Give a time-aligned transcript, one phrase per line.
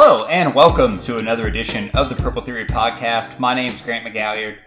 [0.00, 3.40] Hello, and welcome to another edition of the Purple Theory Podcast.
[3.40, 4.58] My name is Grant McGalliard.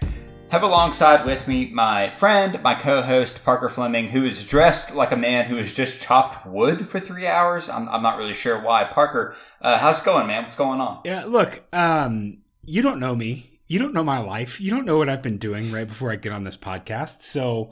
[0.52, 5.15] Have alongside with me my friend, my co-host Parker Fleming, who is dressed like a
[5.15, 7.70] man who has just chopped wood for three hours.
[7.70, 8.83] I'm, I'm not really sure why.
[8.83, 10.43] Parker, uh, how's it going, man?
[10.43, 11.00] What's going on?
[11.05, 13.57] Yeah, look, um, you don't know me.
[13.68, 14.60] You don't know my life.
[14.60, 17.21] You don't know what I've been doing right before I get on this podcast.
[17.21, 17.71] So,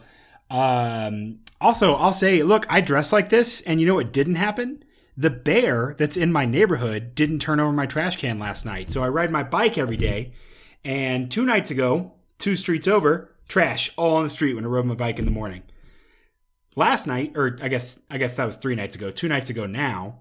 [0.49, 4.81] um, also, I'll say, look, I dress like this, and you know what didn't happen?
[5.19, 8.89] The bear that's in my neighborhood didn't turn over my trash can last night.
[8.89, 10.31] So I ride my bike every day,
[10.85, 14.85] and two nights ago, two streets over, trash all on the street when I rode
[14.85, 15.63] my bike in the morning.
[16.77, 19.65] Last night, or I guess I guess that was three nights ago, two nights ago
[19.65, 20.19] now,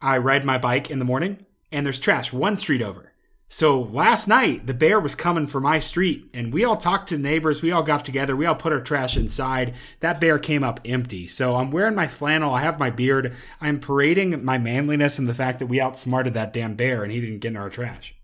[0.00, 3.12] I ride my bike in the morning and there's trash one street over.
[3.48, 7.18] So last night, the bear was coming for my street, and we all talked to
[7.18, 7.62] neighbors.
[7.62, 8.34] We all got together.
[8.34, 9.74] We all put our trash inside.
[10.00, 11.28] That bear came up empty.
[11.28, 12.52] So I'm wearing my flannel.
[12.52, 13.34] I have my beard.
[13.60, 17.20] I'm parading my manliness and the fact that we outsmarted that damn bear and he
[17.20, 18.16] didn't get in our trash.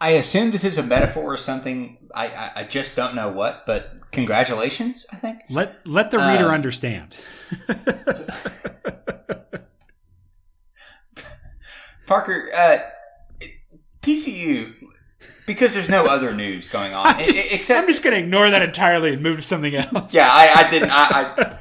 [0.00, 1.98] I assume this is a metaphor or something.
[2.14, 5.40] I, I, I just don't know what, but congratulations, I think.
[5.50, 7.16] Let let the reader um, understand.
[12.06, 12.78] Parker, uh,
[14.02, 14.74] TCU,
[15.46, 17.06] because there's no other news going on.
[17.08, 20.14] I'm just, except, I'm just going to ignore that entirely and move to something else.
[20.14, 20.90] Yeah, I, I didn't.
[20.90, 21.06] I,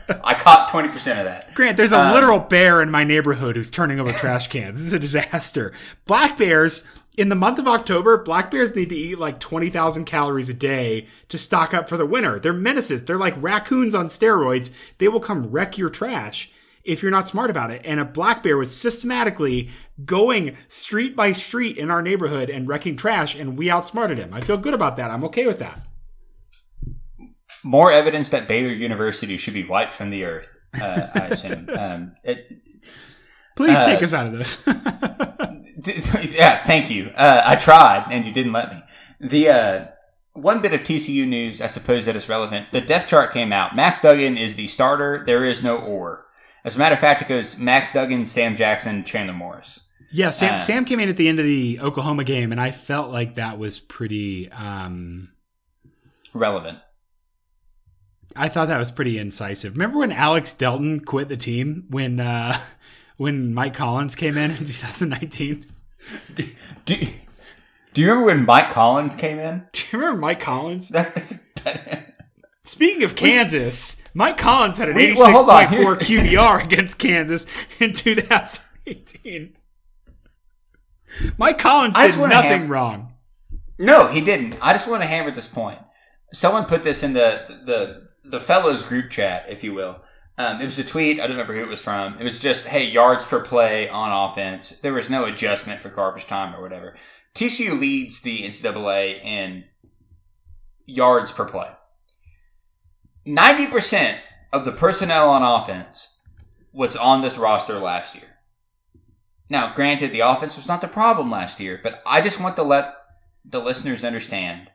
[0.09, 1.53] I, I caught 20% of that.
[1.53, 4.77] Grant, there's a um, literal bear in my neighborhood who's turning over trash cans.
[4.77, 5.73] This is a disaster.
[6.05, 6.85] Black bears
[7.17, 11.05] in the month of October, black bears need to eat like 20,000 calories a day
[11.27, 12.39] to stock up for the winter.
[12.39, 13.03] They're menaces.
[13.03, 14.71] They're like raccoons on steroids.
[14.99, 16.49] They will come wreck your trash
[16.89, 17.81] if you're not smart about it.
[17.85, 19.69] And a black bear was systematically
[20.03, 24.33] going street by street in our neighborhood and wrecking trash, and we outsmarted him.
[24.33, 25.11] I feel good about that.
[25.11, 25.79] I'm okay with that.
[27.61, 31.69] More evidence that Baylor University should be wiped from the earth, uh, I assume.
[31.77, 32.59] um, it,
[33.55, 34.63] Please uh, take us out of this.
[36.33, 37.11] yeah, thank you.
[37.15, 38.81] Uh, I tried, and you didn't let me.
[39.19, 39.85] The uh,
[40.33, 42.71] one bit of TCU news, I suppose that is relevant.
[42.71, 43.75] The depth chart came out.
[43.75, 45.23] Max Duggan is the starter.
[45.25, 46.25] There is no or.
[46.69, 49.79] As a matter of fact, it goes Max Duggan, Sam Jackson, Chandler Morris.
[50.11, 52.69] Yeah, Sam, uh, Sam came in at the end of the Oklahoma game, and I
[52.69, 55.29] felt like that was pretty um,
[56.31, 56.77] relevant.
[58.35, 59.73] I thought that was pretty incisive.
[59.73, 62.55] Remember when Alex Delton quit the team when uh,
[63.17, 65.65] when Mike Collins came in in 2019?
[66.35, 66.49] Do,
[66.85, 66.95] do,
[67.95, 69.65] do, you remember when Mike Collins came in?
[69.73, 70.89] Do you remember Mike Collins?
[70.89, 71.33] That's that's.
[72.69, 77.47] Speaking of Kansas, Mike Collins had an 86.4 well, QBR against Kansas
[77.79, 79.57] in 2018.
[81.39, 83.15] Mike Collins did nothing wrong.
[83.79, 84.55] No, he didn't.
[84.61, 85.79] I just want to hammer this point.
[86.31, 90.01] Someone put this in the the the fellows group chat, if you will.
[90.37, 91.19] Um, it was a tweet.
[91.19, 92.19] I don't remember who it was from.
[92.19, 94.69] It was just, hey, yards per play on offense.
[94.69, 96.95] There was no adjustment for garbage time or whatever.
[97.33, 99.63] TCU leads the NCAA in
[100.85, 101.71] yards per play.
[103.29, 104.19] 90%
[104.51, 106.15] of the personnel on offense
[106.73, 108.23] was on this roster last year.
[109.49, 112.63] Now, granted, the offense was not the problem last year, but I just want to
[112.63, 112.93] let
[113.45, 114.71] the listeners understand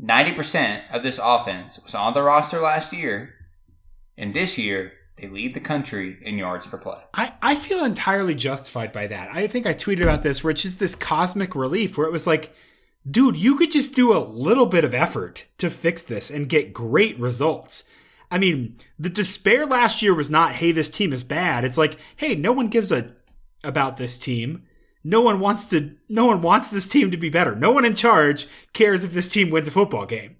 [0.00, 3.34] 90% of this offense was on the roster last year,
[4.16, 7.00] and this year they lead the country in yards per play.
[7.14, 9.28] I, I feel entirely justified by that.
[9.32, 12.54] I think I tweeted about this which is this cosmic relief where it was like,
[13.08, 16.72] dude, you could just do a little bit of effort to fix this and get
[16.72, 17.88] great results.
[18.30, 21.64] I mean, the despair last year was not, hey, this team is bad.
[21.64, 23.14] It's like, hey, no one gives a
[23.64, 24.64] about this team.
[25.04, 27.54] No one wants to no one wants this team to be better.
[27.54, 30.36] No one in charge cares if this team wins a football game.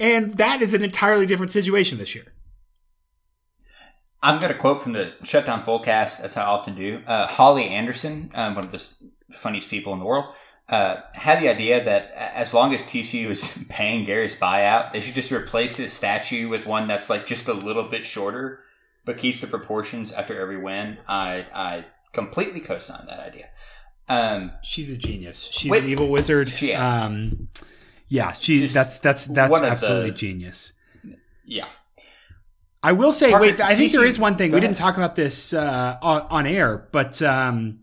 [0.00, 2.32] And that is an entirely different situation this year.
[4.22, 7.02] I'm going to quote from the Shutdown Fullcast, as I often do.
[7.06, 8.84] Uh, Holly Anderson, um, one of the
[9.30, 10.34] funniest people in the world,
[10.68, 15.14] uh, had the idea that as long as TCU is paying Gary's buyout, they should
[15.14, 18.60] just replace his statue with one that's like just a little bit shorter,
[19.04, 20.98] but keeps the proportions after every win.
[21.08, 23.48] I I completely co-sign that idea.
[24.08, 25.48] Um, she's a genius.
[25.50, 26.50] She's wait, an evil wizard.
[26.50, 27.04] She, yeah.
[27.04, 27.48] Um,
[28.08, 30.72] yeah, she that's that's that's absolutely the, genius.
[31.44, 31.66] Yeah.
[32.82, 35.16] I will say, Parker, wait, I think there is one thing we didn't talk about
[35.16, 37.78] this uh, on, on, air, but um,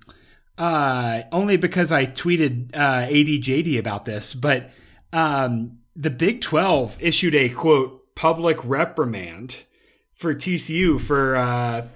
[0.58, 4.34] uh, only because I tweeted uh, ADJD about this.
[4.34, 4.72] But
[5.12, 9.64] um, the Big Twelve issued a quote public reprimand
[10.14, 11.88] for TCU for uh,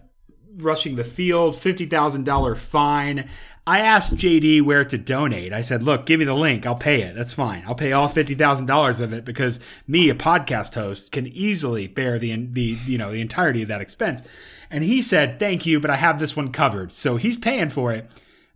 [0.57, 3.29] rushing the field, $50,000 fine.
[3.65, 5.53] I asked JD where to donate.
[5.53, 6.65] I said, look, give me the link.
[6.65, 7.15] I'll pay it.
[7.15, 7.63] That's fine.
[7.67, 12.33] I'll pay all $50,000 of it because me, a podcast host, can easily bear the,
[12.35, 14.21] the, you know, the entirety of that expense.
[14.69, 16.93] And he said, thank you, but I have this one covered.
[16.93, 18.09] So he's paying for it.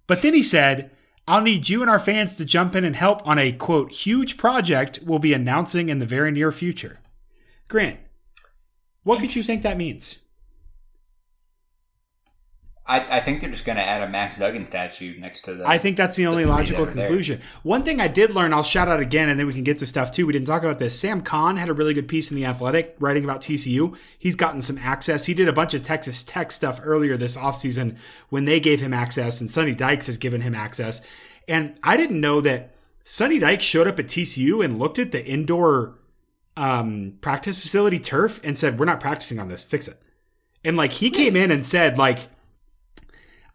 [0.08, 0.92] But then he said,
[1.28, 4.38] I'll need you and our fans to jump in and help on a quote huge
[4.38, 7.00] project we'll be announcing in the very near future.
[7.70, 8.00] Grant,
[9.04, 10.20] what could you think that means?
[12.86, 15.68] I, I think they're just going to add a Max Duggan statue next to the.
[15.68, 17.08] I think that's the only three logical are there.
[17.08, 17.40] conclusion.
[17.62, 19.86] One thing I did learn, I'll shout out again, and then we can get to
[19.86, 20.26] stuff too.
[20.26, 21.00] We didn't talk about this.
[21.00, 23.96] Sam Kahn had a really good piece in The Athletic writing about TCU.
[24.18, 25.28] He's gotten some access.
[25.28, 27.98] He did a bunch of Texas Tech stuff earlier this offseason
[28.30, 31.06] when they gave him access, and Sonny Dykes has given him access.
[31.48, 32.74] And I didn't know that
[33.04, 36.00] Sonny Dykes showed up at TCU and looked at the indoor
[36.58, 39.98] um, practice facility turf and said, We're not practicing on this, fix it.
[40.64, 42.28] And like he came in and said, like,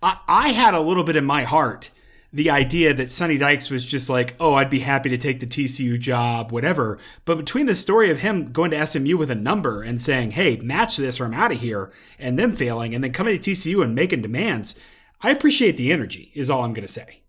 [0.03, 1.91] I, I had a little bit in my heart
[2.37, 5.47] the idea that Sonny Dykes was just like, oh, I'd be happy to take the
[5.47, 6.99] TCU job, whatever.
[7.25, 10.57] But between the story of him going to SMU with a number and saying, hey,
[10.57, 13.83] match this or I'm out of here, and them failing, and then coming to TCU
[13.83, 14.79] and making demands,
[15.23, 17.23] I appreciate the energy, is all I'm going to say.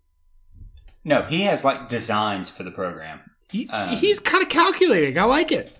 [1.05, 3.21] No, he has like designs for the program.
[3.49, 5.17] He's, Um, he's kind of calculating.
[5.17, 5.73] I like it.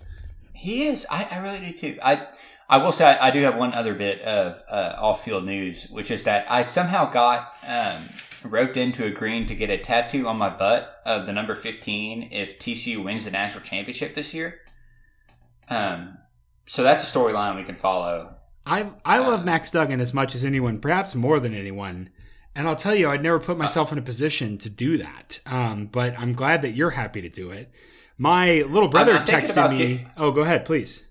[0.54, 1.06] He is.
[1.10, 1.98] I, I really do too.
[2.02, 2.28] I
[2.68, 5.86] I will say I, I do have one other bit of uh, off field news,
[5.90, 8.08] which is that I somehow got um,
[8.44, 12.58] roped into agreeing to get a tattoo on my butt of the number fifteen if
[12.58, 14.60] TCU wins the national championship this year.
[15.68, 16.18] Um,
[16.66, 18.34] so that's a storyline we can follow.
[18.66, 22.10] I I love Max Duggan as much as anyone, perhaps more than anyone.
[22.54, 25.38] And I'll tell you, I'd never put myself in a position to do that.
[25.46, 27.70] Um, but I'm glad that you're happy to do it.
[28.16, 29.78] My little brother texted me.
[29.78, 31.06] getting- oh, go ahead, please.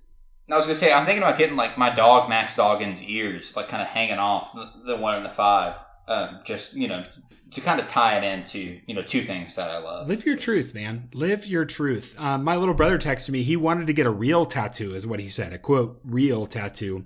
[0.49, 3.67] I was gonna say I'm thinking about getting like my dog Max Doggin's ears, like
[3.67, 5.75] kind of hanging off the, the one and the five,
[6.07, 7.03] um, just you know
[7.51, 10.07] to kind of tie it into you know two things that I love.
[10.07, 11.09] Live your truth, man.
[11.13, 12.15] Live your truth.
[12.17, 13.44] Um, my little brother texted me.
[13.44, 15.51] He wanted to get a real tattoo, is what he said.
[15.51, 17.05] A quote, real tattoo.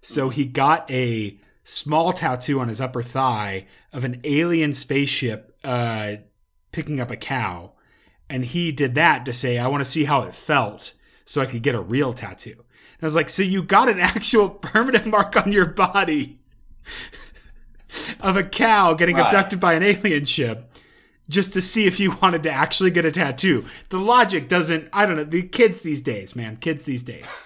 [0.00, 6.14] So he got a small tattoo on his upper thigh of an alien spaceship uh,
[6.72, 7.72] picking up a cow.
[8.28, 10.94] And he did that to say, I want to see how it felt
[11.24, 12.64] so I could get a real tattoo.
[13.02, 16.38] I was like, so you got an actual permanent mark on your body
[18.20, 19.26] of a cow getting Right.
[19.26, 20.72] abducted by an alien ship
[21.28, 23.64] just to see if you wanted to actually get a tattoo.
[23.90, 27.42] The logic doesn't, I don't know, the kids these days, man, kids these days.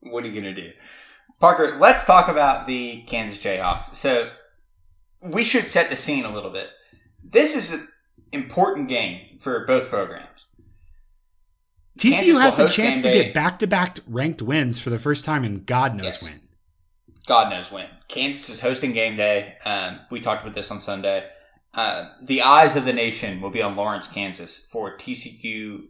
[0.00, 0.72] What are you gonna do,
[1.40, 1.76] Parker?
[1.78, 3.94] Let's talk about the Kansas Jayhawks.
[3.94, 4.30] So
[5.22, 6.68] we should set the scene a little bit.
[7.22, 7.88] This is an
[8.32, 10.46] important game for both programs.
[11.98, 13.24] TCU Kansas has the chance to day.
[13.24, 16.22] get back to back ranked wins for the first time in God knows Yes.
[16.22, 16.40] when.
[17.26, 17.86] God knows when.
[18.08, 19.56] Kansas is hosting game day.
[19.64, 21.28] Um, we talked about this on Sunday.
[21.74, 25.84] Uh, the eyes of the nation will be on Lawrence, Kansas for TCU,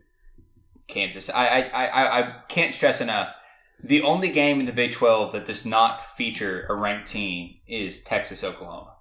[0.89, 1.31] Kansas.
[1.31, 3.35] I, I, I, I can't stress enough.
[3.83, 8.01] The only game in the Big 12 that does not feature a ranked team is
[8.03, 8.95] Texas, Oklahoma,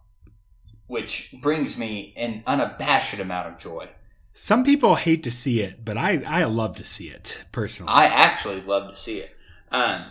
[0.88, 3.90] which brings me an unabashed amount of joy.
[4.34, 7.92] Some people hate to see it, but I, I love to see it personally.
[7.92, 9.36] I actually love to see it.
[9.72, 10.06] Um,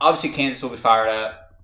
[0.00, 1.54] obviously, Kansas will be fired up.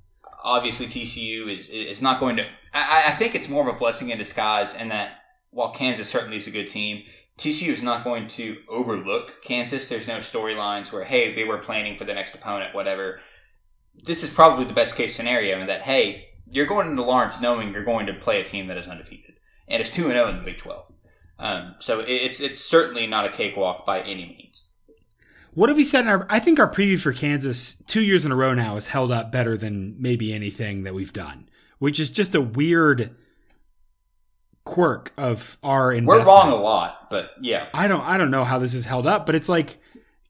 [0.43, 2.47] Obviously, TCU is is not going to.
[2.73, 6.37] I, I think it's more of a blessing in disguise, in that while Kansas certainly
[6.37, 7.05] is a good team,
[7.39, 9.89] TCU is not going to overlook Kansas.
[9.89, 13.21] There's no storylines where hey they were planning for the next opponent, whatever.
[13.95, 17.73] This is probably the best case scenario in that hey you're going into Lawrence knowing
[17.73, 19.37] you're going to play a team that is undefeated
[19.69, 20.93] and it's two and zero in the Big Twelve.
[21.39, 24.65] Um, so it's it's certainly not a cakewalk by any means.
[25.55, 26.27] What have we said in our?
[26.29, 29.33] I think our preview for Kansas two years in a row now has held up
[29.33, 31.49] better than maybe anything that we've done,
[31.79, 33.15] which is just a weird
[34.65, 37.69] quirk of our We're wrong a lot, but yeah.
[37.73, 39.79] I don't I don't know how this has held up, but it's like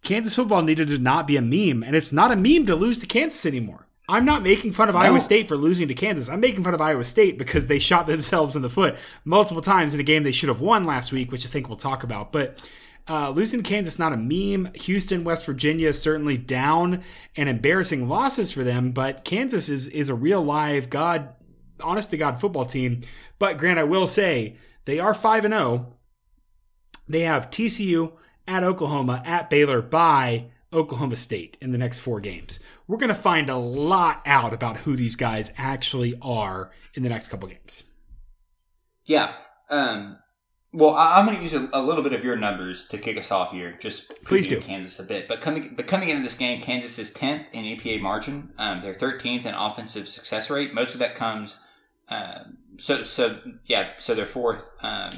[0.02, 3.00] Kansas football needed to not be a meme, and it's not a meme to lose
[3.00, 3.83] to Kansas anymore.
[4.08, 6.28] I'm not making fun of Iowa State for losing to Kansas.
[6.28, 9.94] I'm making fun of Iowa State because they shot themselves in the foot multiple times
[9.94, 12.30] in a game they should have won last week, which I think we'll talk about.
[12.30, 12.68] But
[13.08, 14.72] uh, losing to Kansas not a meme.
[14.74, 17.02] Houston, West Virginia certainly down
[17.36, 21.28] and embarrassing losses for them, but Kansas is is a real live God,
[21.80, 23.00] honest to God football team.
[23.38, 25.96] But Grant, I will say they are five and zero.
[27.06, 28.12] They have TCU
[28.48, 32.60] at Oklahoma, at Baylor, by Oklahoma State in the next four games.
[32.86, 37.08] We're going to find a lot out about who these guys actually are in the
[37.08, 37.82] next couple games.
[39.04, 39.34] Yeah.
[39.70, 40.18] Um,
[40.72, 43.16] well, I, I'm going to use a, a little bit of your numbers to kick
[43.16, 43.76] us off here.
[43.78, 44.60] Just Please do.
[44.60, 48.00] Kansas a bit, but coming but coming into this game, Kansas is 10th in EPA
[48.00, 48.52] margin.
[48.58, 50.74] Um, they're 13th in offensive success rate.
[50.74, 51.56] Most of that comes.
[52.08, 53.90] Um, so so yeah.
[53.98, 54.72] So they're fourth.
[54.82, 55.12] Um,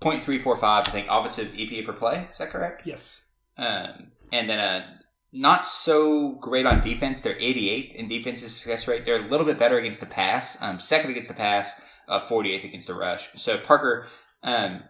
[0.00, 2.28] 0.345, I think, offensive EPA per play.
[2.30, 2.86] Is that correct?
[2.86, 3.22] Yes.
[3.58, 4.86] Um, and then uh,
[5.32, 7.20] not so great on defense.
[7.20, 9.04] They're 88th in defensive success rate.
[9.04, 10.60] They're a little bit better against the pass.
[10.60, 11.70] Um, second against the pass,
[12.08, 13.28] uh, 48th against the rush.
[13.34, 14.06] So Parker,
[14.42, 14.82] um,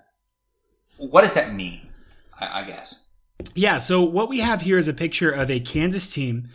[0.96, 1.88] what does that mean?
[2.38, 3.00] I, I guess.
[3.54, 3.78] Yeah.
[3.78, 6.48] So what we have here is a picture of a Kansas team.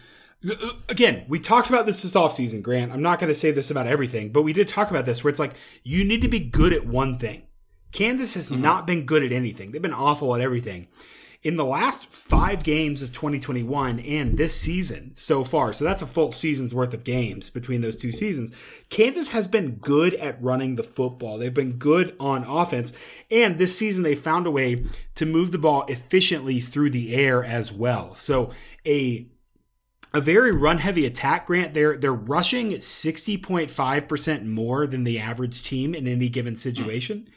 [0.90, 2.92] Again, we talked about this this offseason, Grant.
[2.92, 5.30] I'm not going to say this about everything, but we did talk about this where
[5.30, 5.54] it's like
[5.84, 7.44] you need to be good at one thing.
[7.92, 8.62] Kansas has mm-hmm.
[8.62, 9.72] not been good at anything.
[9.72, 10.88] They've been awful at everything
[11.44, 16.08] in the last five games of 2021 and this season so far, so that's a
[16.08, 18.52] full season's worth of games between those two seasons,
[18.90, 21.40] Kansas has been good at running the football.
[21.40, 22.94] They've been good on offense.
[23.32, 27.44] And this season, they found a way to move the ball efficiently through the air
[27.44, 28.14] as well.
[28.14, 28.52] So
[28.86, 29.28] a
[30.14, 35.96] a very run heavy attack grant they're they're rushing 60.5% more than the average team
[35.96, 36.58] in any given hmm.
[36.58, 37.30] situation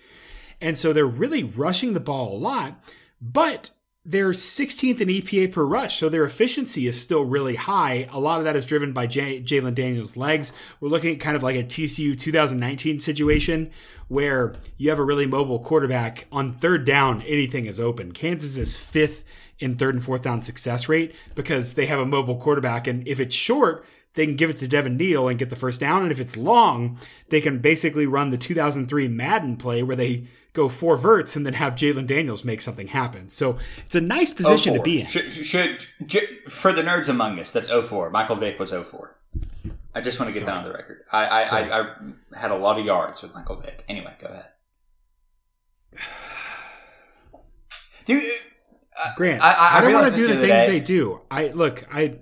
[0.61, 2.83] and so they're really rushing the ball a lot
[3.21, 3.71] but
[4.07, 8.07] they're 16th in EPA per rush, so their efficiency is still really high.
[8.13, 10.53] A lot of that is driven by J- Jalon Daniels' legs.
[10.79, 13.71] We're looking at kind of like a TCU 2019 situation
[14.09, 16.27] where you have a really mobile quarterback.
[16.31, 18.13] On third down, anything is open.
[18.13, 19.25] Kansas is fifth
[19.59, 23.19] in third and fourth down success rate because they have a mobile quarterback, and if
[23.19, 26.03] it's short, they can give it to Devin Neal and get the first down.
[26.03, 26.99] And if it's long,
[27.31, 31.53] they can basically run the 2003 Madden play where they go four verts and then
[31.55, 33.29] have Jalon Daniels make something happen.
[33.29, 35.07] So it's a nice position to be in.
[35.07, 35.83] Should, should,
[36.49, 38.09] for the nerds among us, that's 04.
[38.11, 39.17] Michael Vick was 04.
[39.95, 40.57] I just want to get Sorry.
[40.57, 41.03] that on the record.
[41.13, 41.87] I I, I I,
[42.39, 43.85] had a lot of yards with Michael Vick.
[43.89, 44.49] Anyway, go ahead.
[48.05, 48.21] Do
[48.97, 49.43] uh, Grant?
[49.43, 50.69] I, I, I don't want to do the things day.
[50.69, 51.23] they do.
[51.31, 51.85] I look.
[51.93, 52.19] I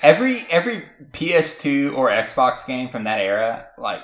[0.00, 4.02] every every PS2 or Xbox game from that era, like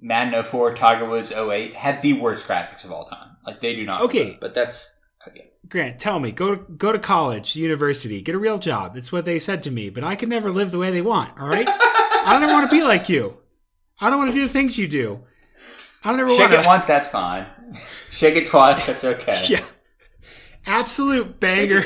[0.00, 3.36] Madden 04, Tiger Woods 08 had the worst graphics of all time.
[3.44, 4.02] Like they do not.
[4.02, 4.94] Okay, but that's
[5.26, 5.50] okay.
[5.68, 8.96] Grant, tell me, go go to college, university, get a real job.
[8.96, 11.38] It's what they said to me, but I can never live the way they want.
[11.40, 13.38] All right, I don't want to be like you.
[14.00, 15.24] I don't want to do the things you do.
[16.04, 16.52] I don't ever shake wanna...
[16.52, 16.86] Shake it once.
[16.86, 17.46] That's fine.
[18.10, 18.86] Shake it twice.
[18.86, 19.44] That's okay.
[19.48, 19.64] yeah.
[20.68, 21.80] Absolute banger.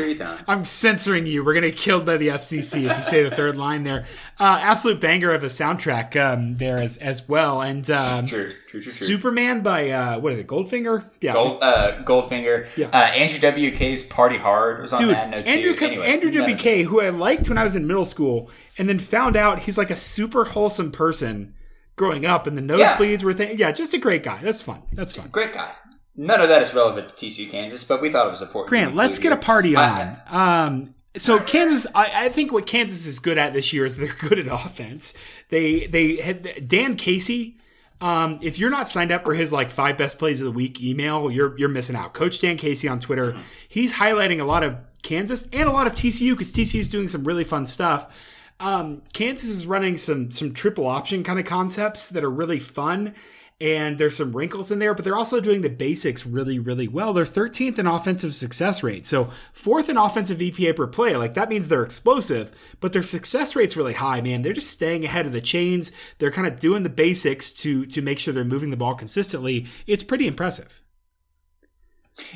[0.48, 1.44] I'm censoring you.
[1.44, 4.06] We're gonna get killed by the FCC if you say the third line there.
[4.38, 7.60] Uh, absolute banger of a soundtrack um, there as as well.
[7.60, 10.46] And um, true, true, true, true, Superman by uh, what is it?
[10.46, 11.04] Goldfinger.
[11.20, 12.74] Yeah, Gold, uh, Goldfinger.
[12.78, 12.86] Yeah.
[12.86, 15.46] Uh, Andrew WK's Party Hard was on Dude, that.
[15.46, 18.98] Andrew, anyway, Andrew WK, who I liked when I was in middle school, and then
[18.98, 21.54] found out he's like a super wholesome person
[21.96, 23.26] growing up, and the nosebleeds yeah.
[23.26, 23.58] were thing.
[23.58, 24.40] Yeah, just a great guy.
[24.42, 24.82] That's fun.
[24.92, 25.28] That's fun.
[25.30, 25.70] Great guy.
[26.16, 28.68] None of that is relevant to TCU Kansas, but we thought it was important.
[28.68, 30.16] Grant, let's get a party on.
[30.28, 34.14] um, so Kansas, I, I, think what Kansas is good at this year is they're
[34.14, 35.14] good at offense.
[35.48, 37.56] They they had Dan Casey.
[38.00, 40.80] Um, if you're not signed up for his like five best plays of the week
[40.80, 42.14] email, you're you're missing out.
[42.14, 43.42] Coach Dan Casey on Twitter, mm-hmm.
[43.68, 47.08] he's highlighting a lot of Kansas and a lot of TCU because TCU is doing
[47.08, 48.12] some really fun stuff.
[48.58, 53.14] Um, Kansas is running some some triple option kind of concepts that are really fun
[53.60, 57.12] and there's some wrinkles in there, but they're also doing the basics really, really well.
[57.12, 59.06] They're 13th in offensive success rate.
[59.06, 61.14] So fourth in offensive EPA per play.
[61.14, 64.40] Like that means they're explosive, but their success rate's really high, man.
[64.40, 65.92] They're just staying ahead of the chains.
[66.18, 69.66] They're kind of doing the basics to to make sure they're moving the ball consistently.
[69.86, 70.82] It's pretty impressive.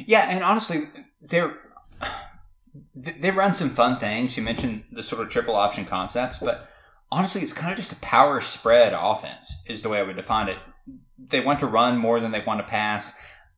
[0.05, 0.89] Yeah, and honestly,
[1.23, 1.59] they're
[2.95, 4.37] they've run some fun things.
[4.37, 6.69] You mentioned the sort of triple option concepts, but
[7.11, 10.49] honestly, it's kind of just a power spread offense, is the way I would define
[10.49, 10.59] it
[11.19, 13.13] they want to run more than they want to pass.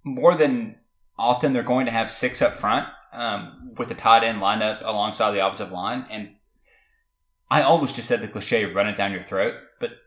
[0.04, 0.76] More than
[1.18, 4.82] often, they're going to have six up front um, with the tight end lined up
[4.84, 6.04] alongside the offensive line.
[6.10, 6.36] And
[7.50, 9.98] I always just said the cliche run it down your throat, but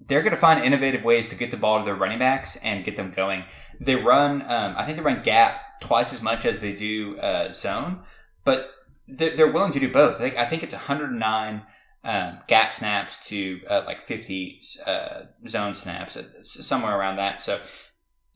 [0.00, 2.84] they're going to find innovative ways to get the ball to their running backs and
[2.84, 3.44] get them going.
[3.78, 7.52] They run, um, I think they run gap twice as much as they do uh,
[7.52, 8.00] zone,
[8.44, 8.70] but
[9.08, 10.16] they're, they're willing to do both.
[10.16, 11.62] I think, I think it's 109
[12.02, 17.42] um, gap snaps to uh, like 50 uh, zone snaps, uh, somewhere around that.
[17.42, 17.60] So,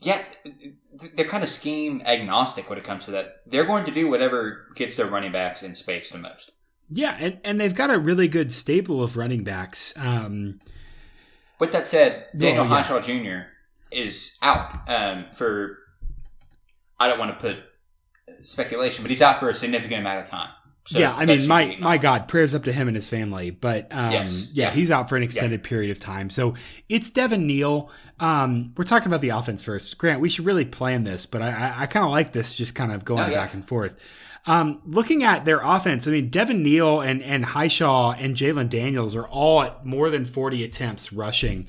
[0.01, 0.23] yeah,
[1.15, 3.37] they're kind of scheme agnostic when it comes to that.
[3.47, 6.51] They're going to do whatever gets their running backs in space the most.
[6.91, 9.95] Yeah, and, and they've got a really good staple of running backs.
[9.97, 10.61] Um,
[11.59, 13.01] With that said, Daniel well, yeah.
[13.01, 13.47] Jr.
[13.91, 15.79] is out um, for,
[17.01, 17.57] I don't want to put
[18.43, 20.51] speculation, but he's out for a significant amount of time.
[20.87, 23.51] So yeah, I mean, my my God, prayers up to him and his family.
[23.51, 24.51] But um, yes.
[24.53, 25.69] yeah, he's out for an extended yeah.
[25.69, 26.29] period of time.
[26.29, 26.55] So
[26.91, 27.91] it's Devin Neal.
[28.21, 29.97] Um, we're talking about the offense first.
[29.97, 32.75] Grant, we should really plan this, but I, I, I kind of like this just
[32.75, 33.35] kind of going oh, yeah.
[33.45, 33.97] back and forth.
[34.47, 39.17] Um, looking at their offense, I mean, Devin Neal and and Hishaw and Jalon Daniels
[39.17, 41.67] are all at more than forty attempts rushing.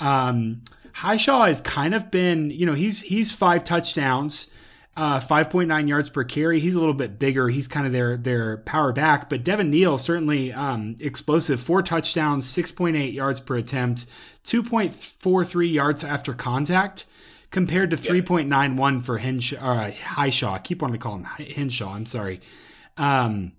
[0.00, 0.62] Um,
[0.94, 4.48] Hishaw has kind of been, you know, he's he's five touchdowns.
[4.96, 6.60] Uh, 5.9 yards per carry.
[6.60, 7.48] He's a little bit bigger.
[7.48, 9.28] He's kind of their their power back.
[9.28, 11.60] But Devin Neal certainly um, explosive.
[11.60, 14.06] Four touchdowns, 6.8 yards per attempt,
[14.44, 17.06] 2.43 yards after contact,
[17.50, 19.56] compared to 3.91 for Henshaw.
[19.56, 20.54] Uh, Hishaw.
[20.54, 21.94] I keep wanting to call him Henshaw.
[21.94, 22.40] I'm sorry.
[22.96, 23.52] Um,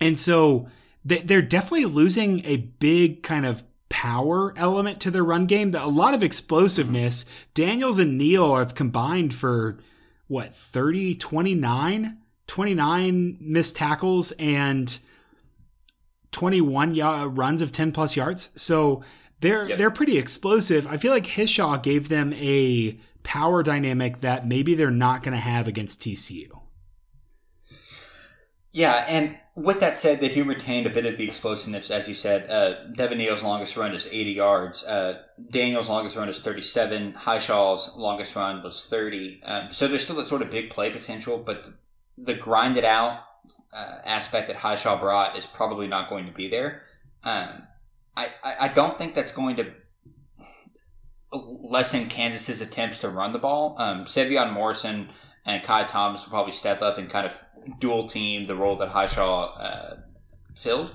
[0.00, 0.68] and so
[1.06, 5.74] they, they're definitely losing a big kind of power element to their run game.
[5.74, 7.24] A lot of explosiveness.
[7.54, 9.78] Daniels and Neal have combined for
[10.28, 14.98] what 30 29 29 missed tackles and
[16.32, 18.50] 21 y- runs of 10 plus yards.
[18.60, 19.02] So
[19.40, 19.78] they're yep.
[19.78, 20.86] they're pretty explosive.
[20.86, 25.40] I feel like hishaw gave them a power dynamic that maybe they're not going to
[25.40, 26.48] have against tcu
[28.76, 32.14] yeah and with that said, they do retain a bit of the explosiveness, as you
[32.14, 32.50] said.
[32.50, 34.84] Uh, Devin Neal's longest run is 80 yards.
[34.84, 37.14] Uh, Daniel's longest run is 37.
[37.14, 39.40] Hishaw's longest run was 30.
[39.42, 41.72] Um, so there's still that sort of big play potential, but the,
[42.18, 43.20] the grinded out
[43.72, 46.82] uh, aspect that Hishaw brought is probably not going to be there.
[47.24, 47.62] Um,
[48.14, 49.72] I, I, I don't think that's going to
[51.32, 53.74] lessen Kansas's attempts to run the ball.
[53.78, 55.08] Um, Sevion Morrison
[55.46, 57.42] and Ky Thomas will probably step up and kind of
[57.80, 59.96] dual team the role that Hishaw uh,
[60.54, 60.94] filled,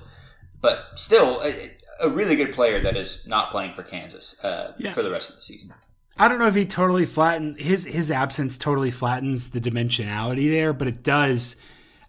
[0.60, 4.92] but still a, a, really good player that is not playing for Kansas uh, yeah.
[4.92, 5.72] for the rest of the season.
[6.18, 10.72] I don't know if he totally flattened his his absence totally flattens the dimensionality there,
[10.72, 11.56] but it does.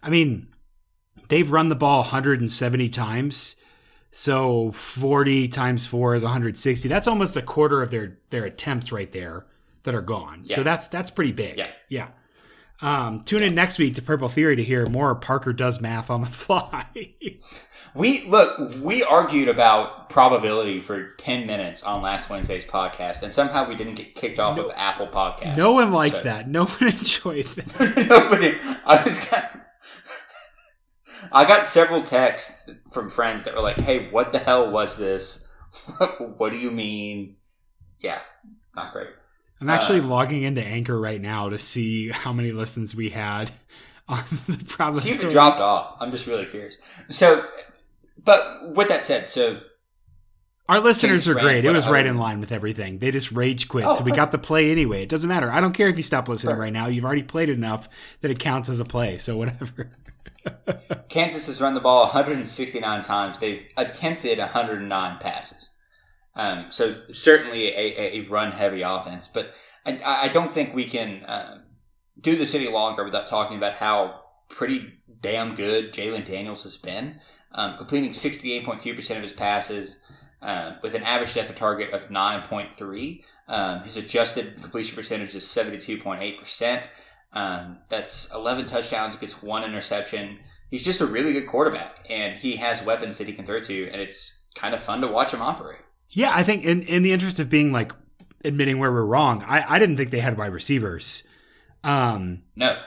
[0.02, 0.48] I mean,
[1.28, 3.56] they've run the ball 170 times.
[4.16, 6.88] So 40 times 4 is 160.
[6.88, 9.46] That's almost a quarter of their their attempts right there
[9.84, 10.42] that are gone.
[10.44, 10.56] Yeah.
[10.56, 11.58] So that's that's pretty big.
[11.58, 11.68] Yeah.
[11.88, 12.08] Yeah.
[12.80, 16.22] Um, tune in next week to Purple Theory to hear more Parker does math on
[16.22, 16.86] the fly.
[17.94, 23.68] we look, we argued about probability for 10 minutes on last Wednesday's podcast, and somehow
[23.68, 25.56] we didn't get kicked off no, of Apple Podcasts.
[25.56, 26.22] No one liked so.
[26.24, 26.48] that.
[26.48, 28.06] No one enjoyed that.
[28.10, 28.56] Nobody.
[28.84, 29.60] I was got,
[31.30, 35.46] I got several texts from friends that were like, hey, what the hell was this?
[36.36, 37.36] what do you mean?
[38.00, 38.20] Yeah,
[38.74, 39.08] not great.
[39.60, 43.50] I'm actually uh, logging into Anchor right now to see how many listens we had
[44.08, 45.00] on the problem.
[45.00, 45.96] See if it dropped off.
[46.00, 46.78] I'm just really curious.
[47.10, 47.44] So,
[48.22, 49.60] but with that said, so
[50.68, 51.66] our listeners are great.
[51.66, 52.98] It was right in line with everything.
[52.98, 55.02] They just rage quit, oh, so we got the play anyway.
[55.02, 55.50] It doesn't matter.
[55.50, 56.86] I don't care if you stop listening right now.
[56.86, 57.88] You've already played enough
[58.22, 59.18] that it counts as a play.
[59.18, 59.90] So whatever.
[61.10, 63.38] Kansas has run the ball 169 times.
[63.38, 65.70] They've attempted 109 passes.
[66.36, 69.54] Um, so certainly a, a run heavy offense, but
[69.86, 71.58] I, I don't think we can uh,
[72.20, 77.20] do this any longer without talking about how pretty damn good Jalon Daniels has been,
[77.52, 80.00] um, completing 68.2% of his passes
[80.42, 83.22] uh, with an average depth of target of 9.3.
[83.46, 86.82] Um, his adjusted completion percentage is 72.8%.
[87.32, 90.38] Um, that's 11 touchdowns against one interception.
[90.70, 93.88] He's just a really good quarterback, and he has weapons that he can throw to,
[93.90, 95.80] and it's kind of fun to watch him operate.
[96.14, 97.92] Yeah, I think in, in the interest of being like
[98.44, 101.26] admitting where we're wrong, I, I didn't think they had wide receivers.
[101.82, 102.78] Um, no.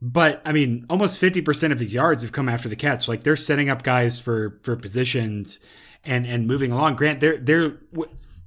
[0.00, 3.08] But I mean, almost 50% of these yards have come after the catch.
[3.08, 5.58] Like they're setting up guys for for positions
[6.04, 6.96] and and moving along.
[6.96, 7.78] Grant, they're they're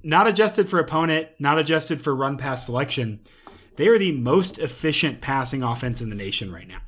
[0.03, 3.19] not adjusted for opponent, not adjusted for run pass selection.
[3.75, 6.81] They are the most efficient passing offense in the nation right now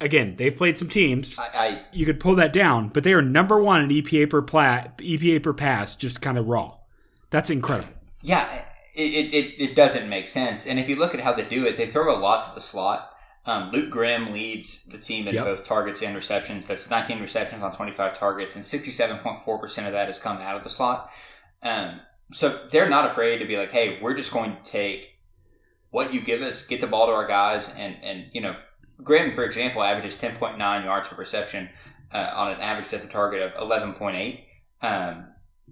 [0.00, 1.38] again, they've played some teams.
[1.38, 4.42] I, I, you could pull that down, but they are number one in EPA per
[4.42, 6.76] plat, EPA per pass, just kind of raw.
[7.30, 7.92] That's incredible.
[8.22, 10.66] Yeah, it, it, it doesn't make sense.
[10.66, 12.60] And if you look at how they do it, they throw a lot to the
[12.60, 13.10] slot.
[13.46, 15.44] Um, Luke Grimm leads the team in yep.
[15.44, 16.66] both targets and receptions.
[16.66, 20.68] That's 19 receptions on 25 targets, and 67.4% of that has come out of the
[20.68, 21.10] slot.
[21.62, 22.00] Um,
[22.32, 25.18] so they're not afraid to be like, hey, we're just going to take
[25.90, 28.54] what you give us, get the ball to our guys, and, and you know,
[29.02, 31.68] Grimm, for example, averages 10.9 yards per reception
[32.12, 34.44] uh, on an average depth of target of 11.8.
[34.82, 35.26] Um,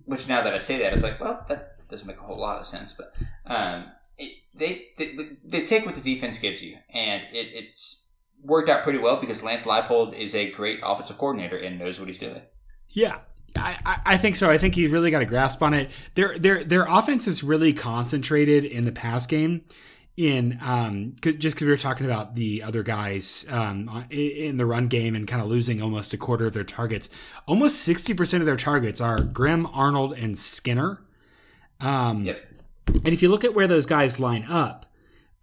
[0.04, 2.58] which now that I say that, it's like, well, that doesn't make a whole lot
[2.58, 2.94] of sense.
[2.94, 3.14] But
[3.46, 3.86] um,
[4.16, 8.06] it, they, they, they take what the defense gives you, and it, it's
[8.42, 12.08] worked out pretty well because Lance Leipold is a great offensive coordinator and knows what
[12.08, 12.42] he's doing.
[12.88, 13.18] Yeah,
[13.56, 14.50] I, I think so.
[14.50, 15.90] I think he really got a grasp on it.
[16.14, 19.64] Their their their offense is really concentrated in the pass game,
[20.18, 24.88] in um, just because we were talking about the other guys um, in the run
[24.88, 27.08] game and kind of losing almost a quarter of their targets.
[27.46, 31.00] Almost 60% of their targets are Grimm, Arnold, and Skinner.
[31.78, 32.44] Um, yep.
[32.88, 34.86] And if you look at where those guys line up,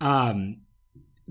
[0.01, 0.57] um,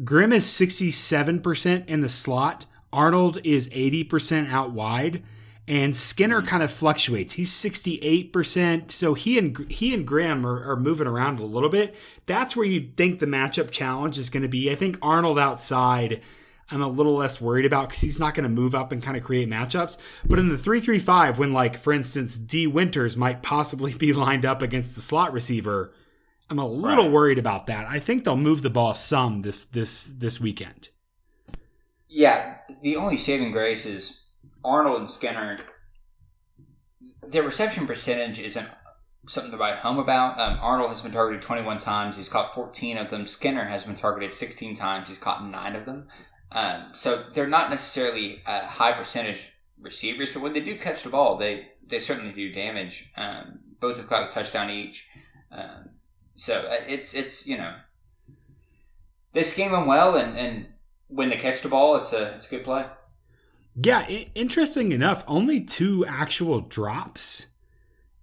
[0.02, 5.22] Grimm is 67% in the slot, Arnold is 80% out wide,
[5.66, 6.48] and Skinner mm-hmm.
[6.48, 7.34] kind of fluctuates.
[7.34, 8.90] He's 68%.
[8.90, 11.94] So he and he and Grimm are, are moving around a little bit.
[12.26, 14.70] That's where you think the matchup challenge is going to be.
[14.70, 16.20] I think Arnold outside
[16.70, 19.16] I'm a little less worried about because he's not going to move up and kind
[19.16, 19.98] of create matchups.
[20.24, 24.62] But in the 335, when, like, for instance, Dee Winters might possibly be lined up
[24.62, 25.92] against the slot receiver,
[26.48, 27.12] I'm a little right.
[27.12, 27.86] worried about that.
[27.86, 30.90] I think they'll move the ball some this this this weekend.
[32.08, 34.23] Yeah, the only saving grace is
[34.64, 35.58] Arnold and Skinner.
[37.26, 38.68] Their reception percentage isn't
[39.26, 40.38] something to write home about.
[40.38, 42.16] Um, Arnold has been targeted 21 times.
[42.16, 43.26] He's caught 14 of them.
[43.26, 45.08] Skinner has been targeted 16 times.
[45.08, 46.08] He's caught nine of them.
[46.52, 51.10] Um, so they're not necessarily uh, high percentage receivers, but when they do catch the
[51.10, 53.10] ball, they they certainly do damage.
[53.16, 55.08] Um, both have got a touchdown each.
[55.50, 55.90] Um,
[56.34, 57.74] so uh, it's it's you know
[59.32, 60.66] they scheme them well, and, and
[61.08, 62.86] when they catch the ball, it's a it's a good play.
[63.76, 67.48] Yeah, interesting enough, only two actual drops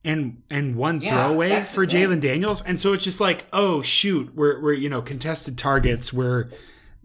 [0.03, 4.33] and and one yeah, throwaway for Jalon Daniels, and so it's just like, oh shoot,
[4.33, 6.49] we're we're you know contested targets, we're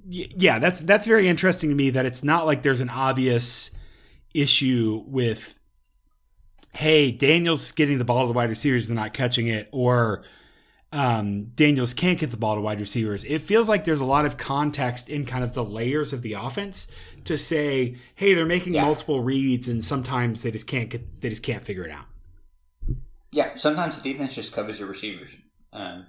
[0.09, 3.77] yeah, that's that's very interesting to me that it's not like there's an obvious
[4.33, 5.59] issue with
[6.73, 10.23] hey, Daniels getting the ball to the wide receivers and not catching it, or
[10.93, 13.25] um, Daniels can't get the ball to wide receivers.
[13.25, 16.35] It feels like there's a lot of context in kind of the layers of the
[16.35, 16.91] offense
[17.27, 18.85] to say, hey, they're making yeah.
[18.85, 22.07] multiple reads and sometimes they just can't get they just can't figure it out.
[23.33, 25.37] Yeah, sometimes the defense just covers the receivers.
[25.73, 26.07] Um,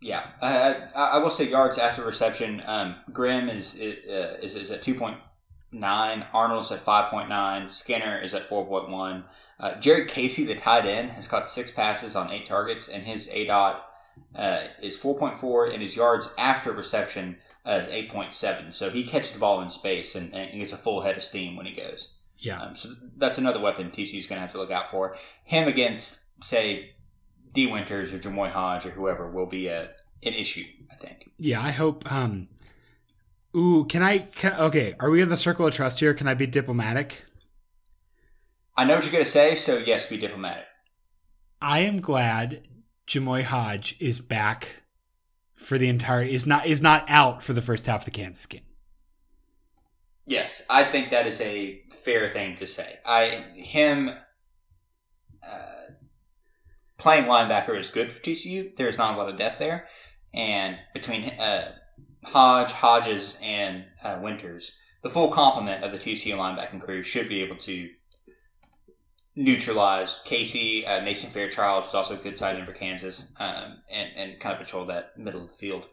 [0.00, 2.62] yeah, uh, I will say yards after reception.
[2.66, 5.18] Um, Grimm is uh, is, is at two point
[5.70, 6.26] nine.
[6.32, 7.70] Arnold's at five point nine.
[7.70, 9.24] Skinner is at four point one.
[9.58, 13.28] Uh, Jared Casey, the tight end, has caught six passes on eight targets, and his
[13.32, 13.86] A dot
[14.34, 18.72] uh, is four point four, and his yards after reception point seven.
[18.72, 21.56] So he catches the ball in space and, and gets a full head of steam
[21.56, 22.14] when he goes.
[22.38, 22.60] Yeah.
[22.60, 25.16] Um, so that's another weapon TCU is going to have to look out for.
[25.44, 26.94] Him against, say,
[27.54, 29.90] Dee Winters or Jamoy Hodge or whoever will be a
[30.24, 30.64] an issue.
[30.90, 31.30] I think.
[31.38, 32.10] Yeah, I hope.
[32.10, 32.48] Um,
[33.56, 34.18] ooh, can I?
[34.18, 36.14] Can, okay, are we in the circle of trust here?
[36.14, 37.24] Can I be diplomatic?
[38.76, 40.64] I know what you're going to say, so yes, be diplomatic.
[41.60, 42.66] I am glad
[43.06, 44.81] Jamoy Hodge is back
[45.62, 48.46] for the entire is not is not out for the first half of the Kansas
[48.46, 48.62] game.
[50.24, 52.98] Yes, I think that is a fair thing to say.
[53.04, 54.12] I him
[57.02, 58.76] playing linebacker is good for TCU.
[58.76, 59.88] There's not a lot of depth there,
[60.32, 61.72] and between uh,
[62.24, 64.70] Hodge, Hodges, and uh, Winters,
[65.02, 67.90] the full complement of the TCU linebacking crew should be able to
[69.34, 70.86] neutralize Casey.
[70.86, 74.54] Uh, Mason Fairchild is also a good side in for Kansas, um, and and kind
[74.54, 75.86] of patrol that middle of the field.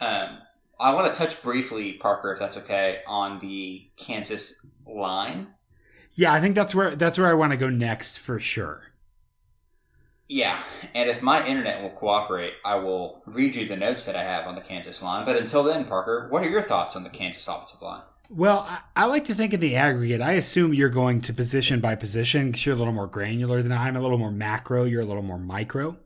[0.00, 0.38] Um,
[0.78, 5.48] I want to touch briefly, Parker, if that's okay, on the Kansas line.
[6.14, 8.84] Yeah, I think that's where that's where I want to go next for sure.
[10.26, 10.62] Yeah,
[10.94, 14.46] and if my internet will cooperate, I will read you the notes that I have
[14.46, 15.24] on the Kansas line.
[15.24, 18.02] But until then, Parker, what are your thoughts on the Kansas offensive line?
[18.30, 20.20] Well, I, I like to think of the aggregate.
[20.20, 23.72] I assume you're going to position by position because you're a little more granular than
[23.72, 24.84] I am, a little more macro.
[24.84, 25.96] You're a little more micro.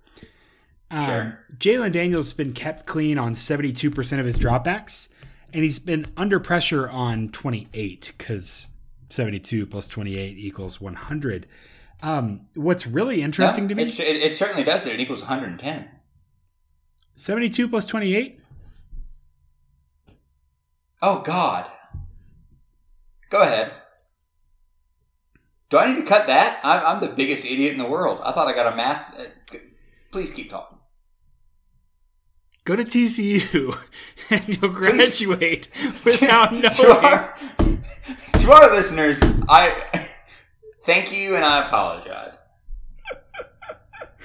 [0.90, 1.38] Um, sure.
[1.58, 5.12] Jalon Daniels has been kept clean on 72% of his dropbacks,
[5.52, 8.68] and he's been under pressure on 28 because
[9.10, 11.46] 72 plus 28 equals 100.
[12.02, 14.94] Um, what's really interesting yeah, to me, it, it, it, certainly does it.
[14.94, 15.90] It equals 110.
[17.16, 18.40] 72 plus 28.
[21.02, 21.66] Oh God.
[23.30, 23.72] Go ahead.
[25.70, 26.60] Do I need to cut that?
[26.62, 28.20] I'm, I'm the biggest idiot in the world.
[28.24, 29.18] I thought I got a math.
[29.18, 29.58] Uh,
[30.12, 30.78] please keep talking.
[32.64, 33.76] Go to TCU
[34.30, 36.04] and you'll graduate Please.
[36.20, 36.70] without knowing.
[36.70, 37.38] to, our,
[38.38, 40.04] to our listeners, I
[40.84, 42.38] Thank you, and I apologize.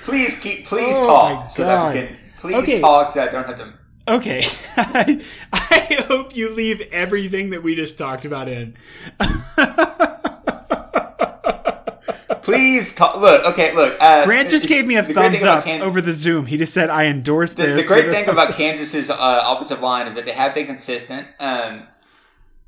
[0.03, 0.65] please keep.
[0.65, 2.17] Please oh talk so that we can.
[2.37, 2.81] Please okay.
[2.81, 3.73] talk so I don't have to.
[4.09, 4.43] Okay,
[4.75, 8.75] I, I hope you leave everything that we just talked about in.
[12.41, 13.17] Please talk.
[13.17, 13.95] Look, okay, look.
[14.01, 16.47] Uh, Grant just gave me a thumbs up Kansas, over the Zoom.
[16.47, 20.07] He just said, "I endorse the, this." The great thing about Kansas's uh, offensive line
[20.07, 21.27] is that they have been consistent.
[21.39, 21.83] Um,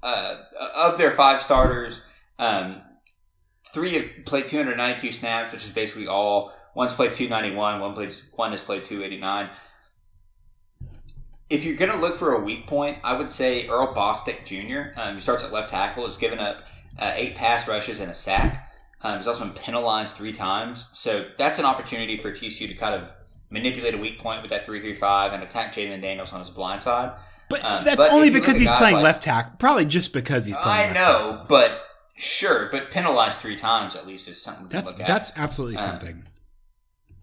[0.03, 0.35] uh,
[0.75, 2.01] of their five starters,
[2.37, 2.81] um,
[3.73, 6.53] three have played 292 snaps, which is basically all.
[6.75, 7.79] One's played 291.
[7.79, 9.49] One plays one has played 289.
[11.51, 14.99] If you're going to look for a weak point, I would say Earl Bostick Jr.
[14.99, 16.05] Um, he starts at left tackle.
[16.05, 16.63] Has given up
[16.97, 18.73] uh, eight pass rushes and a sack.
[19.01, 20.87] Um, he's also been penalized three times.
[20.93, 23.13] So that's an opportunity for TCU to kind of
[23.49, 26.49] manipulate a weak point with that three three five and attack Jalon Daniels on his
[26.49, 27.11] blind side.
[27.49, 29.53] But um, that's but only because he's playing like, left tackle.
[29.59, 30.91] Probably just because he's playing.
[30.91, 31.81] I know, but
[32.23, 35.07] Sure, but penalized three times at least is something to That's look at.
[35.07, 36.23] that's absolutely Uh, something.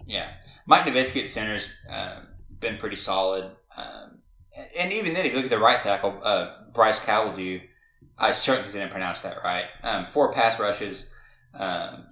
[0.06, 0.28] Yeah,
[0.66, 2.22] Mike Novitsky at center's uh,
[2.58, 3.44] been pretty solid,
[3.76, 4.17] um,
[4.76, 7.62] and even then, if you look at the right tackle, uh, Bryce Cabeldue,
[8.18, 9.66] I certainly didn't pronounce that right.
[9.82, 11.10] Um, four pass rushes,
[11.54, 12.06] um,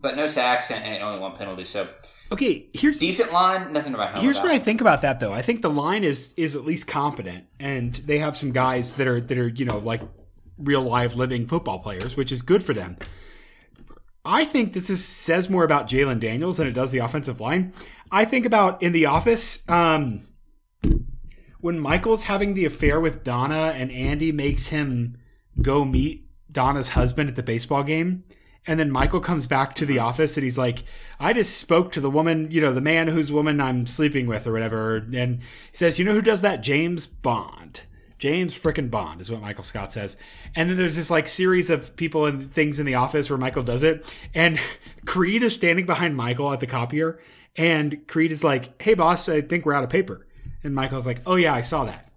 [0.00, 1.64] but no sacks and, and only one penalty.
[1.64, 1.88] So
[2.32, 4.22] Okay, here's decent line, nothing to write about.
[4.22, 5.32] Here's what I think about that though.
[5.32, 9.08] I think the line is is at least competent, and they have some guys that
[9.08, 10.00] are that are you know like
[10.56, 12.98] real live living football players, which is good for them.
[14.24, 17.72] I think this is says more about Jalon Daniels than it does the offensive line.
[18.12, 20.26] I think about in the office um,
[21.60, 25.18] when Michael's having the affair with Donna, and Andy makes him
[25.60, 28.24] go meet Donna's husband at the baseball game.
[28.66, 30.08] And then Michael comes back to the uh-huh.
[30.08, 30.84] office and he's like,
[31.18, 34.46] I just spoke to the woman, you know, the man whose woman I'm sleeping with
[34.46, 34.96] or whatever.
[34.96, 36.62] And he says, You know who does that?
[36.62, 37.82] James Bond.
[38.18, 40.18] James frickin' Bond is what Michael Scott says.
[40.54, 43.62] And then there's this like series of people and things in the office where Michael
[43.62, 44.14] does it.
[44.34, 44.60] And
[45.06, 47.18] Creed is standing behind Michael at the copier.
[47.56, 50.26] And Creed is like, Hey, boss, I think we're out of paper.
[50.62, 52.10] And Michael's like, Oh, yeah, I saw that.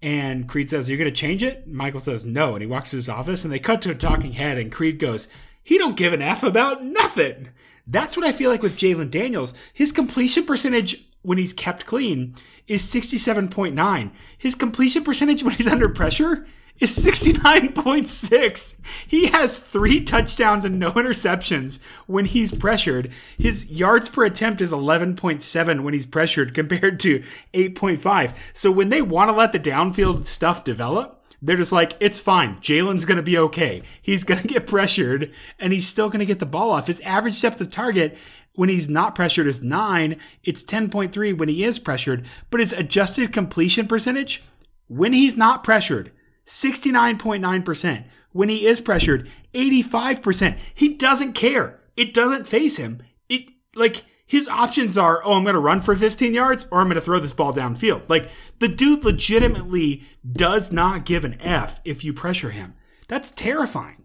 [0.00, 1.66] And Creed says, You're going to change it?
[1.66, 2.54] Michael says, No.
[2.54, 4.58] And he walks to his office and they cut to a talking head.
[4.58, 5.28] And Creed goes,
[5.62, 7.50] He don't give an F about nothing.
[7.86, 9.54] That's what I feel like with Jalon Daniels.
[9.72, 12.34] His completion percentage when he's kept clean
[12.66, 14.10] is 67.9.
[14.38, 16.46] His completion percentage when he's under pressure
[16.82, 18.80] is 69.6.
[19.06, 23.10] He has three touchdowns and no interceptions when he's pressured.
[23.38, 27.22] His yards per attempt is 11.7 when he's pressured compared to
[27.54, 28.34] 8.5.
[28.52, 32.58] So when they want to let the downfield stuff develop, they're just like, it's fine.
[32.60, 33.82] Jalon's going to be okay.
[34.00, 36.88] He's going to get pressured and he's still going to get the ball off.
[36.88, 38.16] His average depth of target
[38.54, 40.16] when he's not pressured is 9.
[40.44, 42.26] It's 10.3 when he is pressured.
[42.50, 44.44] But his adjusted completion percentage
[44.88, 46.12] when he's not pressured,
[46.52, 48.04] 69.9%.
[48.32, 50.58] When he is pressured, 85%.
[50.74, 51.80] He doesn't care.
[51.96, 53.02] It doesn't phase him.
[53.28, 56.86] It like his options are, oh, I'm going to run for 15 yards or I'm
[56.86, 58.08] going to throw this ball downfield.
[58.08, 62.74] Like the dude legitimately does not give an F if you pressure him.
[63.08, 64.04] That's terrifying.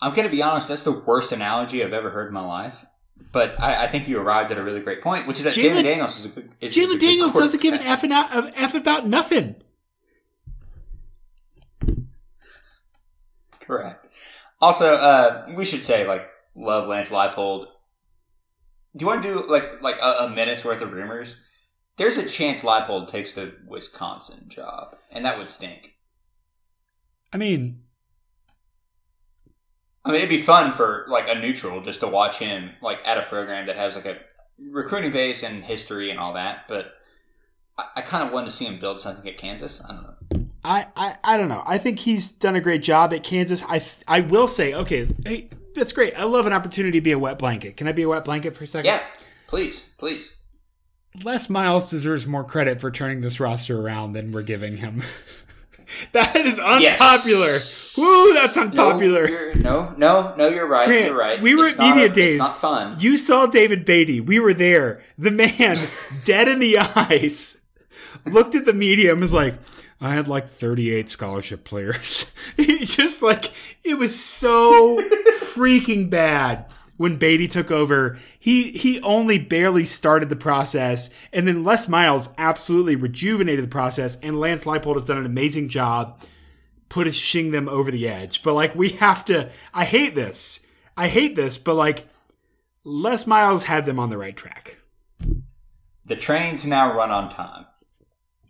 [0.00, 0.68] I'm going to be honest.
[0.68, 2.84] That's the worst analogy I've ever heard in my life.
[3.30, 5.84] But I, I think you arrived at a really great point, which is that Jalon-
[5.84, 6.50] Daniels is a good.
[6.60, 7.80] Is, is a Jalon Daniels doesn't give an.
[7.82, 9.54] F, of F about nothing.
[13.62, 14.06] Correct.
[14.60, 17.66] Also, uh, we should say like love Lance Leipold.
[18.94, 21.36] Do you want to do like like a, a minute's worth of rumors?
[21.96, 25.96] There's a chance Leipold takes the Wisconsin job, and that would stink.
[27.32, 27.82] I mean,
[30.04, 33.18] I mean, it'd be fun for like a neutral just to watch him like at
[33.18, 34.18] a program that has like a
[34.58, 36.68] recruiting base and history and all that.
[36.68, 36.94] But
[37.78, 39.82] I, I kind of wanted to see him build something at Kansas.
[39.84, 40.41] I don't know.
[40.64, 41.62] I, I, I don't know.
[41.66, 43.64] I think he's done a great job at Kansas.
[43.68, 46.16] I I will say, okay, hey, that's great.
[46.18, 47.76] I love an opportunity to be a wet blanket.
[47.76, 48.86] Can I be a wet blanket for a second?
[48.86, 49.02] Yeah,
[49.48, 50.30] please, please.
[51.24, 55.02] Les Miles deserves more credit for turning this roster around than we're giving him.
[56.12, 57.58] that is unpopular.
[57.98, 59.28] Woo, that's unpopular.
[59.56, 60.86] No, no, no, no, you're right.
[60.86, 61.42] Grant, you're right.
[61.42, 62.36] we were It's at media a- days.
[62.36, 62.96] It's not fun.
[63.00, 64.20] You saw David Beaty.
[64.20, 65.02] We were there.
[65.18, 65.78] The man,
[66.24, 67.60] dead in the eyes,
[68.24, 69.54] looked at the media and was like,
[70.02, 72.26] I had like 38 scholarship players.
[72.58, 73.52] It's just like,
[73.84, 74.96] it was so
[75.38, 78.18] freaking bad when Beaty took over.
[78.38, 81.10] He, he only barely started the process.
[81.32, 84.18] And then Les Miles absolutely rejuvenated the process.
[84.20, 86.20] And Lance Leipold has done an amazing job
[86.88, 88.42] pushing them over the edge.
[88.42, 90.66] But like, we have to, I hate this.
[90.96, 92.06] I hate this, but like,
[92.84, 94.78] Les Miles had them on the right track.
[96.04, 97.66] the trains now run on time,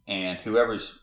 [0.08, 0.98] and whoever's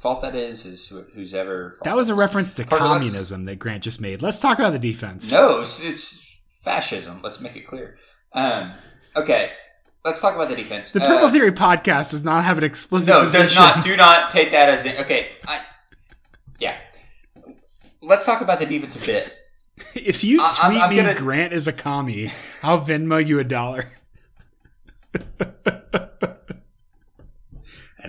[0.00, 1.76] fault that is is who- who's ever.
[1.84, 4.22] That was a reference to let's- communism that Grant just made.
[4.22, 5.30] Let's talk about the defense.
[5.32, 7.20] no, it's, it's fascism.
[7.22, 7.96] Let's make it clear.
[8.32, 8.72] Um,
[9.16, 9.50] okay,
[10.04, 10.90] let's talk about the defense.
[10.92, 13.42] The Uh, Purple Theory podcast does not have an explicit no, position.
[13.42, 13.84] does not.
[13.84, 15.32] Do not take that as in, okay.
[15.46, 15.60] I,
[16.58, 16.76] yeah,
[18.02, 19.36] let's talk about the defense a bit.
[19.94, 22.30] If you I- I'm- tweet I'm me gonna- Grant is a commie,
[22.62, 23.90] I'll Venmo you a dollar.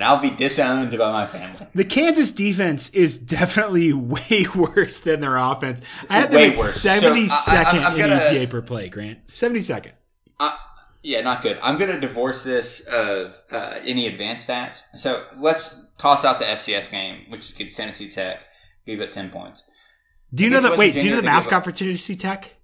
[0.02, 1.68] And I'll be disowned by my family.
[1.76, 5.80] The Kansas defense is definitely way worse than their offense.
[6.10, 6.74] I have them Way at worse.
[6.82, 9.28] So, I- I- 72nd I'm- I'm in gonna- EPA per play, Grant.
[9.28, 9.92] 72nd.
[10.40, 10.56] Uh,
[11.04, 11.60] yeah, not good.
[11.62, 14.82] I'm going to divorce this of uh, any advanced stats.
[14.96, 18.44] So let's toss out the FCS game, which is against Tennessee Tech.
[18.88, 19.70] Give it 10 points.
[20.34, 20.70] Do you know that?
[20.72, 22.56] West Wait, do you know the mascot up- for Tennessee Tech?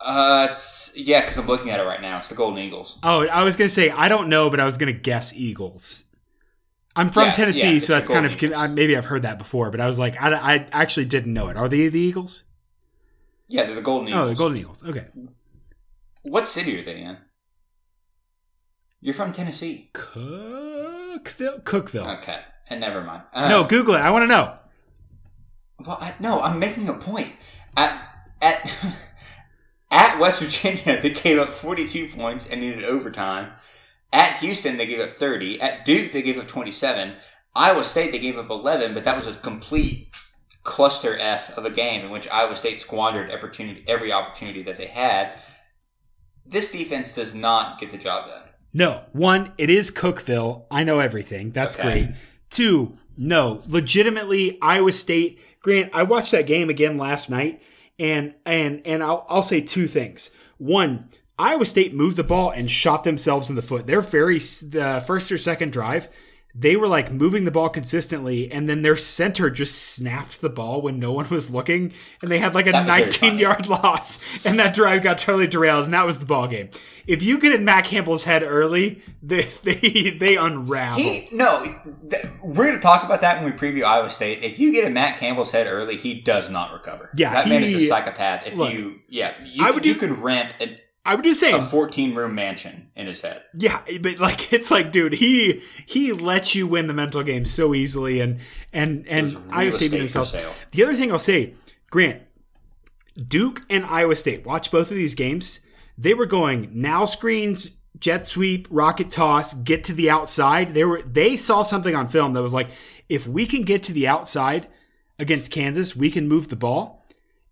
[0.00, 2.18] Uh, it's, yeah, because I'm looking at it right now.
[2.18, 2.98] It's the Golden Eagles.
[3.02, 6.04] Oh, I was gonna say I don't know, but I was gonna guess Eagles.
[6.96, 9.80] I'm from Yeah, Tennessee, yeah, so that's kind of maybe I've heard that before, but
[9.80, 11.56] I was like, I, I actually didn't know it.
[11.56, 12.44] Are they the Eagles?
[13.46, 14.22] Yeah, they're the Golden Eagles.
[14.22, 14.84] Oh, the Golden Eagles.
[14.84, 15.06] Okay.
[16.22, 17.18] What city are they in?
[19.00, 19.90] You're from Tennessee.
[19.94, 21.62] Cookeville.
[21.62, 22.18] Cookeville.
[22.18, 23.22] Okay, and never mind.
[23.32, 24.00] Uh, no, Google it.
[24.00, 24.56] I want to know.
[25.86, 27.32] Well, I, no, I'm making a point.
[27.76, 28.02] At
[28.42, 28.70] at
[29.90, 33.52] at West Virginia, they gave up 42 points and needed overtime.
[34.12, 35.60] At Houston, they gave up 30.
[35.60, 37.14] At Duke, they gave up 27.
[37.54, 40.08] Iowa State, they gave up 11, but that was a complete
[40.62, 44.86] cluster F of a game in which Iowa State squandered opportunity, every opportunity that they
[44.86, 45.32] had.
[46.46, 48.42] This defense does not get the job done.
[48.72, 50.64] No, one, it is Cookeville.
[50.70, 51.50] I know everything.
[51.50, 52.04] That's Okay.
[52.04, 52.08] great.
[52.50, 55.40] Two, no, legitimately, Iowa State.
[55.62, 57.62] Grant, I watched that game again last night,
[58.00, 60.30] and and and I'll I'll say two things.
[60.58, 61.08] One,
[61.38, 63.86] Iowa State moved the ball and shot themselves in the foot.
[63.86, 66.08] Their very the first or second drive,
[66.54, 70.82] they were like moving the ball consistently, and then their center just snapped the ball
[70.82, 73.40] when no one was looking, and they had like a That was very 19 funny.
[73.42, 76.70] yard loss, and that drive got totally derailed, and that was the ball game.
[77.06, 81.02] If you get in Matt Campbell's head early, they they, they unravel.
[81.02, 81.62] He no,
[82.10, 84.42] th- we're going to talk about that when we preview Iowa State.
[84.42, 87.10] If you get in Matt Campbell's head early, he does not recover.
[87.16, 88.46] Yeah, that man is a psychopath.
[88.46, 91.40] If look, you, yeah, you, I would you do- could rent a, I would just
[91.40, 91.54] same.
[91.54, 93.42] a 14 room mansion in his head.
[93.54, 97.74] Yeah, but like it's like, dude, he he lets you win the mental game so
[97.74, 98.40] easily, and
[98.72, 100.32] and and Iowa State beat himself.
[100.72, 101.54] The other thing I'll say,
[101.90, 102.22] Grant,
[103.16, 104.44] Duke and Iowa State.
[104.44, 105.60] Watch both of these games.
[105.96, 110.74] They were going now screens, jet sweep, rocket toss, get to the outside.
[110.74, 112.68] They were they saw something on film that was like,
[113.08, 114.68] if we can get to the outside
[115.18, 117.02] against Kansas, we can move the ball,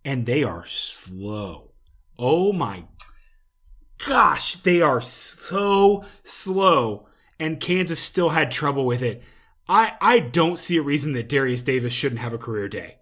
[0.05, 1.73] and they are slow.
[2.19, 2.85] Oh my
[4.07, 7.09] gosh, they are so slow,
[7.39, 9.23] and Kansas still had trouble with it.
[9.69, 12.97] I, I don't see a reason that Derius Davis shouldn't have a career day.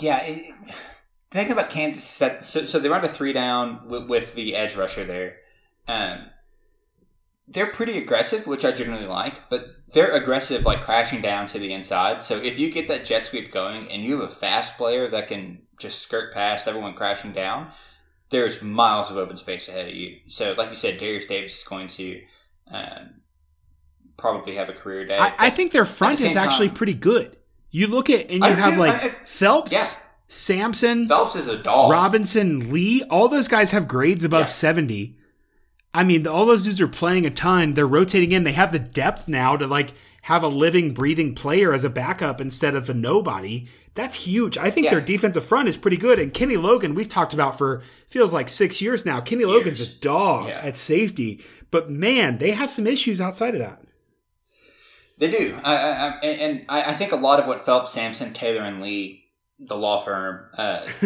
[0.00, 0.54] Yeah, it,
[1.30, 2.02] think about Kansas.
[2.02, 5.36] Set, so, so they run a three down with, with the edge rusher there.
[5.86, 6.26] Um,
[7.46, 11.72] they're pretty aggressive, which I generally like, but they're aggressive like crashing down to the
[11.72, 12.22] inside.
[12.22, 15.28] So if you get that jet sweep going and you have a fast player that
[15.28, 17.70] can just skirt past everyone crashing down,
[18.30, 20.16] there's miles of open space ahead of you.
[20.26, 22.20] So, like you said, Derius Davis is going to
[22.70, 23.20] um,
[24.16, 25.18] probably have a career day.
[25.18, 27.36] I, I think their front the is actually time- pretty good.
[27.70, 28.78] You look at and you do have too.
[28.80, 29.84] like I- I- Phelps, Yeah.
[30.28, 31.90] Sampson, Phelps is a dog.
[31.90, 33.02] Robinson, Lee.
[33.04, 34.46] All those guys have grades above Yeah.
[34.46, 35.16] seventy.
[35.94, 37.72] I mean, all those dudes are playing a ton.
[37.74, 38.44] They're rotating in.
[38.44, 42.40] They have the depth now to like have a living, breathing player as a backup
[42.42, 43.66] instead of a nobody.
[43.98, 44.56] That's huge.
[44.56, 44.92] I think Yeah.
[44.92, 46.20] their defensive front is pretty good.
[46.20, 49.20] And Kenny Logan, we've talked about for feels like six years now.
[49.20, 50.60] Kenny Logan's a dog Yeah.
[50.62, 53.82] at safety, but man, they have some issues outside of that.
[55.18, 58.62] They do, I, I, I, and I think a lot of what Phelps, Sampson, Taylor,
[58.62, 59.24] and Lee,
[59.58, 60.86] the law firm, uh,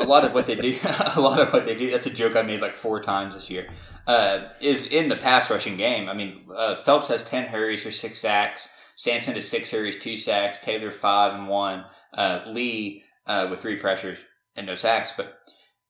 [0.00, 0.76] a lot of what they do,
[1.14, 1.92] a lot of what they do.
[1.92, 3.68] That's a joke I made like four times this year.
[4.04, 6.08] Uh, is in the pass rushing game.
[6.08, 8.68] I mean, uh, Phelps has ten hurries for six sacks.
[8.96, 10.58] Sampson has six hurries, two sacks.
[10.58, 11.84] Taylor five and one.
[12.16, 14.18] Uh, Lee uh, with three pressures
[14.56, 15.38] and no sacks, but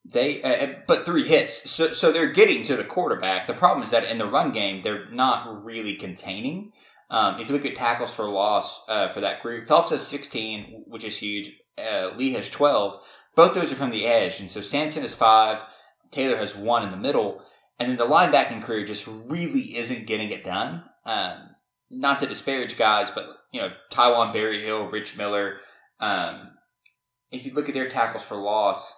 [0.05, 1.71] they uh, but three hits.
[1.71, 3.47] So so they're getting to the quarterback.
[3.47, 6.73] The problem is that in the run game, they're not really containing.
[7.09, 10.85] Um, if you look at tackles for loss uh, for that group, Phelps has 16,
[10.89, 11.53] which is huge.
[11.79, 13.01] Uh, Lee has 12.
[13.37, 15.63] Both those are from the edge, and so Sampson has five.
[16.11, 17.43] Taylor has one in the middle,
[17.79, 20.85] and then the linebacking crew just really isn't getting it done.
[21.05, 21.51] Um,
[21.91, 25.61] not to disparage guys, but you know Taiwan Berryhill, Rich Miller.
[26.01, 26.51] Um,
[27.31, 28.95] if you look at their tackles for loss,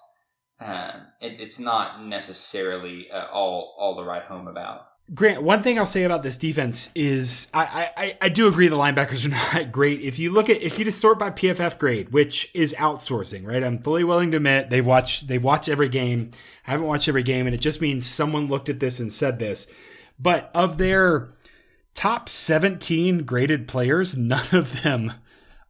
[0.61, 4.87] um, it, it's not necessarily uh, all all to write home about.
[5.15, 8.77] Grant, one thing I'll say about this defense is I, I, I do agree the
[8.77, 9.29] linebackers are
[9.61, 10.03] not great.
[10.03, 13.65] If you look at if you just sort by PFF grade, which is outsourcing, right?
[13.65, 16.33] I'm fully willing to admit they watch they watch every game.
[16.67, 19.39] I haven't watched every game, and it just means someone looked at this and said
[19.39, 19.73] this.
[20.19, 21.31] But of their
[21.95, 25.15] top 17 graded players, none of them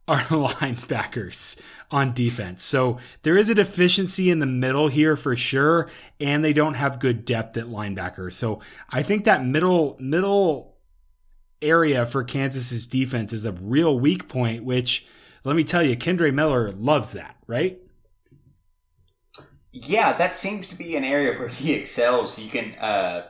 [0.09, 2.63] are linebackers on defense.
[2.63, 5.89] So there is a deficiency in the middle here for sure,
[6.19, 8.33] and they don't have good depth at linebacker.
[8.33, 10.75] So I think that middle middle
[11.61, 15.07] area for Kansas's defense is a real weak point, which
[15.43, 17.79] let me tell you, Kendre Miller loves that, right?
[19.71, 22.39] Yeah, that seems to be an area where he excels.
[22.39, 23.27] You can, uh,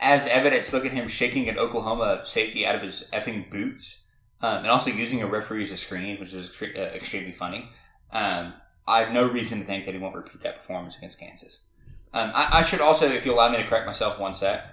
[0.00, 4.00] as evidence, look at him shaking an Oklahoma safety out of his effing boots,
[4.42, 7.68] um, and also using a referee as a screen, which is extre- uh, extremely funny.
[8.12, 8.54] Um,
[8.86, 11.64] I have no reason to think that he won't repeat that performance against Kansas.
[12.12, 14.64] Um, I, I should also, if you allow me to correct myself one sec,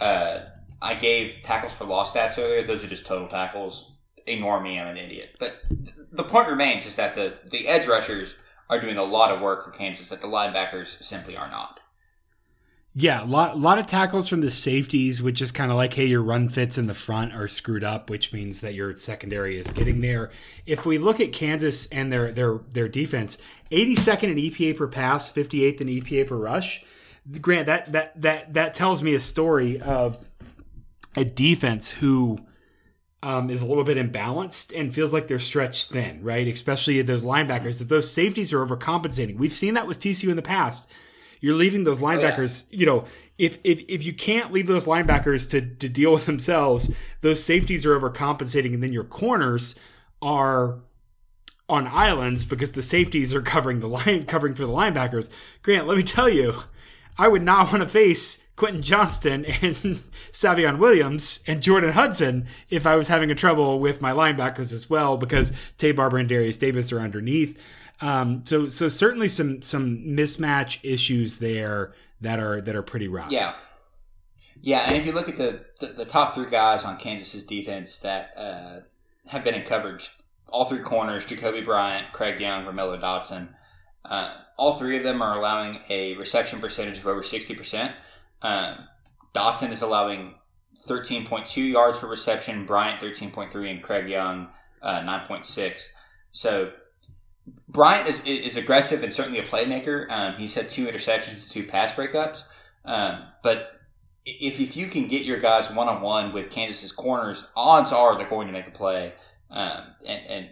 [0.00, 0.40] uh,
[0.82, 2.66] I gave tackles for loss stats earlier.
[2.66, 3.92] Those are just total tackles.
[4.26, 5.36] Ignore me, I'm an idiot.
[5.38, 5.62] But
[6.10, 8.34] the point remains is that the, the edge rushers
[8.68, 11.79] are doing a lot of work for Kansas that the linebackers simply are not.
[12.94, 16.06] Yeah, a lot, lot of tackles from the safeties, which is kind of like, hey,
[16.06, 19.70] your run fits in the front are screwed up, which means that your secondary is
[19.70, 20.30] getting there.
[20.66, 23.38] If we look at Kansas and their their their defense,
[23.70, 26.84] 82nd in EPA per pass, 58th in EPA per rush.
[27.40, 30.26] Grant, that that that that tells me a story of
[31.14, 32.40] a defense who
[33.22, 36.48] um, is a little bit imbalanced and feels like they're stretched thin, right?
[36.48, 37.78] Especially those linebackers.
[37.78, 39.36] That those safeties are overcompensating.
[39.36, 40.88] We've seen that with TCU in the past
[41.40, 42.78] you're leaving those linebackers, oh, yeah.
[42.80, 43.04] you know,
[43.38, 47.86] if, if if you can't leave those linebackers to, to deal with themselves, those safeties
[47.86, 49.78] are overcompensating, and then your corners
[50.20, 50.80] are
[51.68, 55.30] on islands because the safeties are covering the line covering for the linebackers.
[55.62, 56.54] Grant, let me tell you,
[57.16, 59.74] I would not want to face Quentin Johnston and
[60.32, 64.90] Savion Williams and Jordan Hudson if I was having a trouble with my linebackers as
[64.90, 67.58] well because Taye Barber and Derius Davis are underneath.
[68.00, 73.30] Um, so so certainly some some mismatch issues there that are that are pretty rough.
[73.30, 73.54] Yeah,
[74.62, 77.98] yeah, and if you look at the the, the top three guys on Kansas's defense
[77.98, 78.80] that uh,
[79.28, 80.10] have been in coverage,
[80.48, 83.48] all three corners: Jacoby Bryant, Craig Young, Romello Dotson.
[84.04, 87.94] Uh, all three of them are allowing a reception percentage of over sixty percent.
[88.40, 88.76] Uh,
[89.34, 90.34] Dotson is allowing
[90.86, 94.48] 13.2 yards per reception, Bryant 13.3, and Craig Young
[94.82, 95.88] uh, 9.6.
[96.32, 96.72] So
[97.68, 100.06] Bryant is, is aggressive and certainly a playmaker.
[100.10, 102.44] Um, he's had two interceptions, two pass breakups.
[102.84, 103.72] Um, but
[104.24, 108.16] if, if you can get your guys one on one with Kansas's corners, odds are
[108.16, 109.14] they're going to make a play.
[109.50, 110.50] Um, and, and,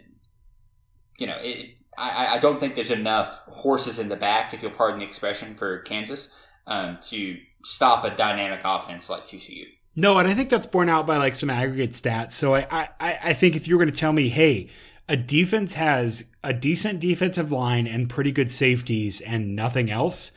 [1.18, 4.70] you know, it, I, I don't think there's enough horses in the back, if you'll
[4.70, 6.32] pardon the expression, for Kansas
[6.66, 9.66] um, to stop a dynamic offense like TCU.
[9.96, 12.32] No, and I think that's borne out by like some aggregate stats.
[12.32, 14.68] So I, I, I think if you were going to tell me, hey,
[15.08, 20.32] a defense has a decent defensive line and pretty good safeties and nothing else,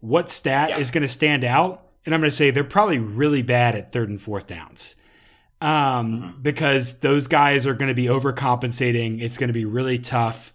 [0.00, 0.78] what stat yeah.
[0.78, 1.86] is going to stand out?
[2.04, 4.96] And I'm going to say they're probably really bad at third and fourth downs
[5.60, 6.42] um, mm-hmm.
[6.42, 9.20] because those guys are going to be overcompensating.
[9.20, 10.52] It's going to be really tough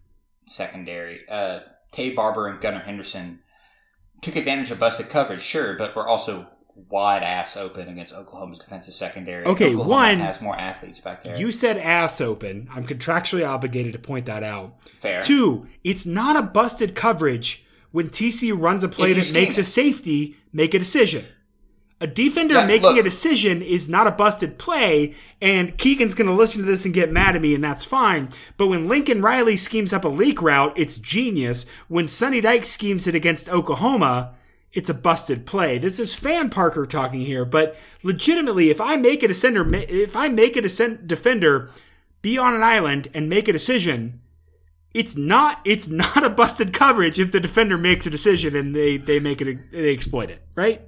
[0.46, 1.20] secondary.
[1.28, 1.60] Uh,
[1.92, 3.40] Taye Barber and Gunnar Henderson
[4.20, 8.94] took advantage of busted coverage, sure, but were also wide ass open against Oklahoma's defensive
[8.94, 9.44] secondary.
[9.44, 11.36] Okay, Oklahoma one has more athletes back there.
[11.36, 12.68] You said ass open.
[12.72, 14.76] I'm contractually obligated to point that out.
[14.98, 15.20] Fair.
[15.20, 20.36] Two, it's not a busted coverage when TC runs a play that makes a safety
[20.52, 21.24] make a decision.
[22.00, 26.26] A defender yeah, making look, a decision is not a busted play, and Keegan's going
[26.26, 28.30] to listen to this and get mad at me, and that's fine.
[28.56, 31.64] But when Lincoln Riley schemes up a leak route, it's genius.
[31.86, 34.34] When Sonny Dyke schemes it against Oklahoma,
[34.72, 35.78] it's a busted play.
[35.78, 40.28] This is fan Parker talking here, but legitimately, if I make a defender, if I
[40.28, 41.70] make a defender
[42.22, 44.20] be on an island and make a decision,
[44.94, 48.96] it's not it's not a busted coverage if the defender makes a decision and they
[48.96, 50.82] they make it they exploit it, right?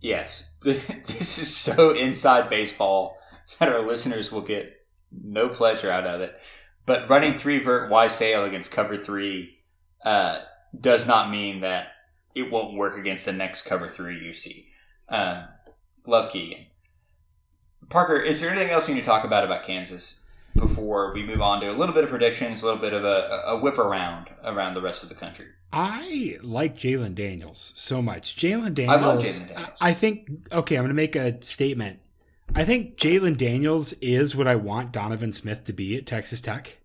[0.00, 3.18] Yes, this is so inside baseball
[3.58, 6.36] that our listeners will get no pleasure out of it.
[6.84, 9.58] But running three vert Y sail against cover three.
[10.04, 10.40] Uh,
[10.80, 11.88] does not mean that
[12.34, 14.68] it won't work against the next cover three you see.
[15.08, 15.46] Uh,
[16.06, 16.66] love Keegan.
[17.88, 20.24] Parker, is there anything else you need to talk about about Kansas
[20.54, 23.42] before we move on to a little bit of predictions, a little bit of a,
[23.46, 25.46] a whip around around the rest of the country?
[25.72, 28.36] I like Jalon Daniels so much.
[28.36, 28.96] Jalen Daniels.
[28.96, 29.78] I love Jalon Daniels.
[29.80, 30.28] I think.
[30.52, 32.00] Okay, I'm going to make a statement.
[32.54, 36.78] I think Jalon Daniels is what I want Donovan Smith to be at Texas Tech.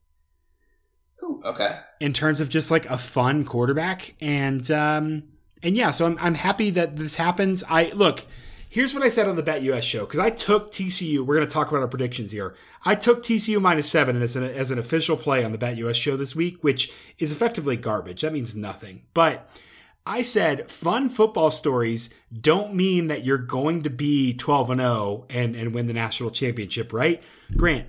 [1.44, 1.80] Okay.
[2.00, 5.24] In terms of just like a fun quarterback, and um,
[5.64, 7.64] and yeah, so I'm I'm happy that this happens.
[7.70, 8.26] I look.
[8.70, 11.26] Here's what I said on the BetUS show because I took TCU.
[11.26, 12.56] We're going to talk about our predictions here.
[12.86, 16.16] I took TCU minus seven as an, as an official play on the BetUS show
[16.16, 18.22] this week, which is effectively garbage.
[18.22, 19.02] That means nothing.
[19.14, 19.50] But
[20.06, 25.26] I said fun football stories don't mean that you're going to be 12 and 0
[25.30, 27.22] and and win the national championship, right?
[27.56, 27.88] Grant,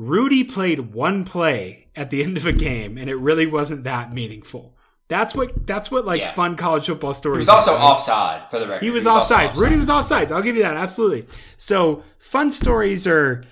[0.00, 4.14] Rudy played one play at the end of a game and it really wasn't that
[4.14, 4.74] meaningful.
[5.08, 6.32] That's what that's what like Yeah.
[6.32, 7.36] fun college football stories.
[7.36, 8.82] He was also offside for the record.
[8.82, 9.50] He was, offside.
[9.50, 9.56] offsides.
[9.56, 10.32] Rudy was offside.
[10.32, 11.26] I'll give you that absolutely.
[11.58, 13.44] So fun stories are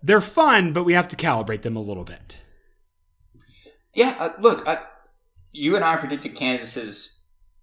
[0.00, 2.36] they're fun, but we have to calibrate them a little bit.
[3.92, 4.76] Yeah, uh, look, uh,
[5.52, 7.15] you and I predicted Kansas's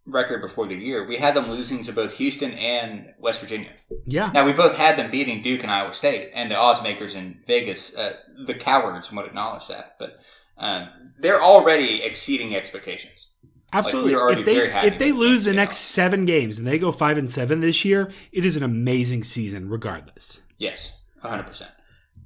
[0.05, 1.05] record before the year.
[1.05, 3.71] We had them losing to both Houston and West Virginia.
[4.05, 4.31] Yeah.
[4.33, 7.39] Now we both had them beating Duke and Iowa State, and the odds makers in
[7.45, 9.95] Vegas, uh, the cowards, would acknowledge that.
[9.99, 10.19] But
[10.57, 10.89] um,
[11.19, 13.27] they're already exceeding expectations.
[13.71, 14.11] Absolutely.
[14.11, 16.67] we were already if they very happy if they lose the next seven games and
[16.67, 20.41] they go five and seven this year, it is an amazing season, regardless.
[20.59, 20.93] Yes,
[21.23, 21.67] 100%.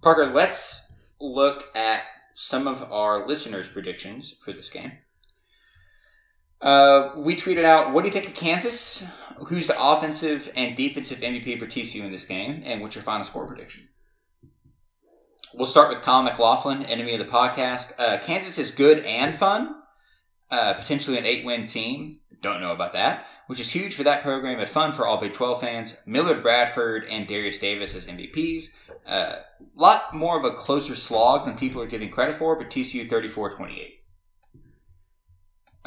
[0.02, 2.04] Parker, let's look at
[2.34, 4.92] some of our listeners' predictions for this game.
[6.62, 9.04] Uh, we tweeted out, what do you think of Kansas?
[9.48, 12.64] Who's the offensive and defensive MVP for TCU in this game?
[12.66, 13.90] And what's your final score prediction?
[15.54, 17.94] We'll start with Colin McLaughlin, enemy of the podcast.
[17.98, 19.76] Uh, Kansas is good and fun.
[20.50, 22.20] Uh, potentially an eight win team.
[22.42, 23.28] Don't know about that.
[23.48, 25.98] Which is huge for that program and fun for all Big 12 fans.
[26.06, 28.74] Millard Bradford and Derius Davis as MVPs.
[29.06, 29.40] A uh,
[29.76, 33.56] lot more of a closer slog than people are giving credit for, but TCU 34
[33.56, 33.97] 28.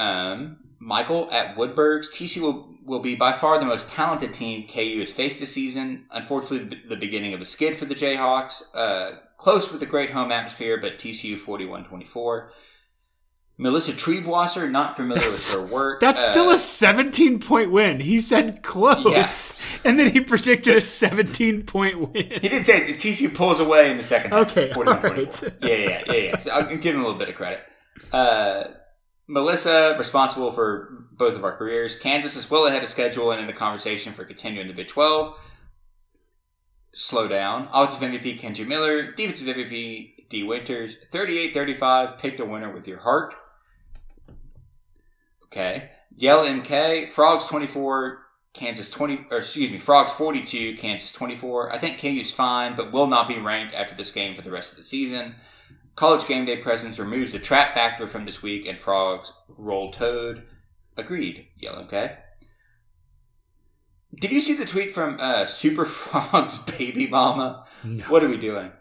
[0.01, 2.11] Um, Michael at Woodburg's.
[2.11, 6.07] TCU will, will be by far the most talented team KU has faced this season.
[6.11, 8.63] Unfortunately, the beginning of a skid for the Jayhawks.
[8.75, 12.51] Uh, close with a great home atmosphere, but TCU 41 24.
[13.59, 16.01] Melissa Triebwasser, not familiar with her work.
[16.01, 18.01] That's Uh, still a 17 point win.
[18.01, 19.05] He said close.
[19.05, 19.55] Yes.
[19.85, 22.11] And then he predicted a 17 point win.
[22.15, 24.51] He did say that TCU pulls away in the second half.
[24.51, 25.43] Okay, 41 all right.
[25.63, 26.39] Yeah, yeah, yeah, yeah.
[26.39, 27.67] So I'll give him a little bit of credit.
[28.13, 28.65] Uh,
[29.31, 31.97] Melissa, responsible for both of our careers.
[31.97, 35.39] Kansas is well ahead of schedule and in the conversation for continuing the Big 12.
[36.93, 37.68] Slow down.
[37.72, 39.12] Offensive MVP, Kendre Miller.
[39.12, 40.97] Defensive MVP, Dee Winters.
[41.12, 42.18] 38 35.
[42.18, 43.35] Pick the winner with your heart.
[45.45, 45.91] Okay.
[46.16, 47.09] Yell MK.
[47.09, 48.26] Frogs 24.
[48.53, 51.72] Kansas 20, or excuse me, Frogs 42, Kansas 24.
[51.72, 54.72] I think KU's fine, but will not be ranked after this game for the rest
[54.72, 55.37] of the season.
[56.01, 60.45] College game day presence removes the trap factor from this week, and Frogs roll toad.
[60.97, 62.17] Agreed, Yellow okay.
[64.19, 67.67] Did you see the tweet from uh, Super Frogs baby mama?
[67.85, 68.03] No.
[68.05, 68.73] What are we doing?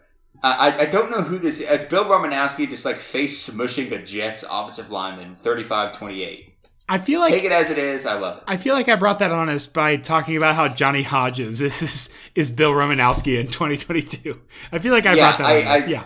[0.42, 1.68] I, I- I don't know who this is.
[1.68, 6.46] It's Bill Romanowski just like face smushing the Jets offensive lineman 35 28.
[6.88, 8.06] I feel like Take it as it is.
[8.06, 8.44] I love it.
[8.46, 12.08] I feel like I brought that on us by talking about how Johnny Hodges is
[12.34, 14.40] is Bill Romanowski in 2022.
[14.72, 15.86] I feel like I Yeah, brought that I- on us.
[15.86, 16.04] I- yeah.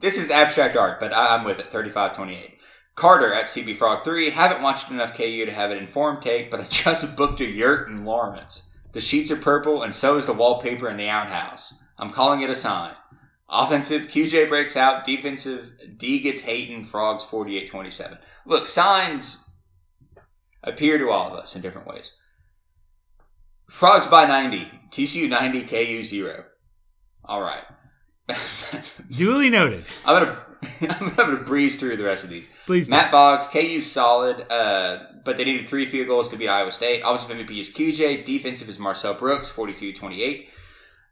[0.00, 1.66] This is abstract art, but I'm with it.
[1.66, 2.58] 35 28.
[2.94, 4.30] Carter at CB Frog 3.
[4.30, 7.88] Haven't watched enough KU to have an informed take, but I just booked a yurt
[7.88, 8.64] in Lawrence.
[8.92, 11.74] The sheets are purple, and so is the wallpaper in the outhouse.
[11.98, 12.92] I'm calling it a sign.
[13.48, 15.04] Offensive, QJ breaks out.
[15.04, 16.84] Defensive, D gets Hayton.
[16.84, 18.18] Frogs 48 27.
[18.46, 19.44] Look, signs
[20.62, 22.12] appear to all of us in different ways.
[23.68, 24.70] Frogs by 90.
[24.90, 26.44] TCU 90, KU 0.
[27.24, 27.62] All right.
[29.10, 29.84] Duly noted.
[30.04, 30.38] I'm gonna
[31.00, 32.48] I'm gonna breeze through the rest of these.
[32.66, 32.92] Please do.
[32.92, 37.02] Matt Boggs, KU solid, uh, but they needed three field goals to beat Iowa State.
[37.04, 38.24] Offensive MVP is QJ.
[38.24, 40.48] Defensive is Marcel Brooks, 42-28.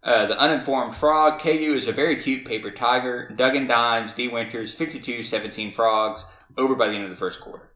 [0.03, 3.31] Uh, the uninformed frog, KU is a very cute paper tiger.
[3.35, 6.25] Duggan Dimes, Dee Winters, 52-17 frogs,
[6.57, 7.73] over by the end of the first quarter.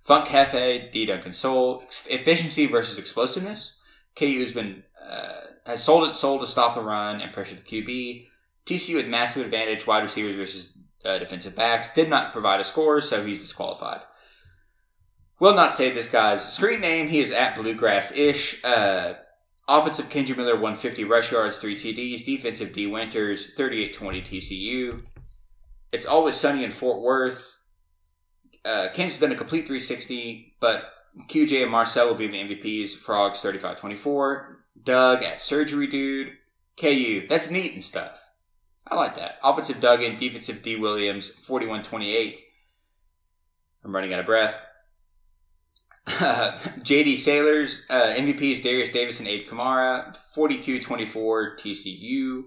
[0.00, 3.76] Funk Hefe, D Duncan Soul, efficiency versus explosiveness.
[4.16, 7.60] KU has been uh, has sold its soul to stop the run and pressure the
[7.60, 8.26] QB.
[8.68, 10.72] TCU with massive advantage, wide receivers versus
[11.04, 11.92] uh, defensive backs.
[11.92, 14.02] Did not provide a score, so he's disqualified.
[15.40, 17.08] Will not say this guy's screen name.
[17.08, 18.62] He is at Bluegrass ish.
[18.64, 19.14] Uh,
[19.68, 22.24] offensive Kendre Miller, 150 rush yards, 3 TDs.
[22.24, 25.02] Defensive Dee Winters, 38 20 TCU.
[25.92, 27.60] It's always sunny in Fort Worth.
[28.64, 30.90] Uh, Kansas done a complete 360, but
[31.28, 32.96] QJ and Marcel will be the MVPs.
[32.96, 34.58] Frogs 35 24.
[34.82, 36.32] Doug at Surgery Dude.
[36.78, 37.26] KU.
[37.28, 38.27] That's neat and stuff.
[38.90, 39.38] I like that.
[39.42, 42.38] Offensive Duggan, defensive D Williams, 41 28.
[43.84, 44.58] I'm running out of breath.
[46.08, 52.44] JD Sailors, uh, MVPs Derius Davis and Abe Kamara, 42 24 TCU.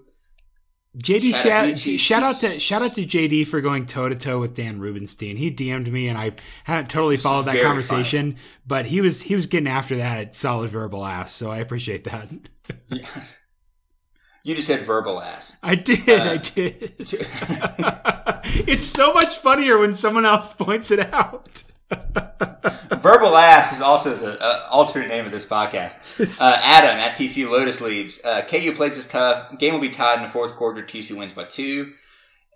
[0.97, 3.85] JD Shout out- shout, he- he- shout out to shout out to JD for going
[3.85, 5.37] toe to toe with Dan Rubenstein.
[5.37, 6.31] He DM'd me and I
[6.65, 8.35] hadn't totally followed that conversation,
[8.67, 12.29] but he was he was getting after that solid verbal ass, so I appreciate that.
[12.89, 13.05] Yeah.
[14.43, 15.55] You just said verbal ass.
[15.61, 16.93] I did, Uh, I did.
[18.67, 21.63] it's so much funnier when someone else points it out.
[23.01, 25.97] Verbal ass is also the uh, alternate name of this podcast.
[26.41, 28.21] Uh, Adam at TC Lotus leaves.
[28.23, 29.57] Uh, KU plays is tough.
[29.59, 30.81] Game will be tied in the fourth quarter.
[30.83, 31.93] TC wins by two.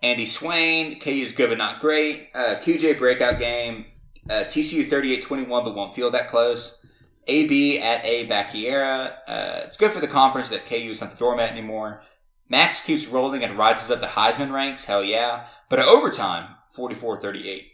[0.02, 2.30] Andy Swain, KU is good but not great.
[2.34, 3.86] Uh, QJ breakout game.
[4.28, 6.78] Uh, TCU 38-21 but won't feel that close.
[7.26, 9.16] AB at A Bacchiera.
[9.26, 12.02] Uh, it's good for the conference that KU is not the doormat anymore.
[12.48, 14.84] Max keeps rolling and rises up the Heisman ranks.
[14.84, 15.46] Hell yeah.
[15.68, 17.64] But at overtime, 44-38.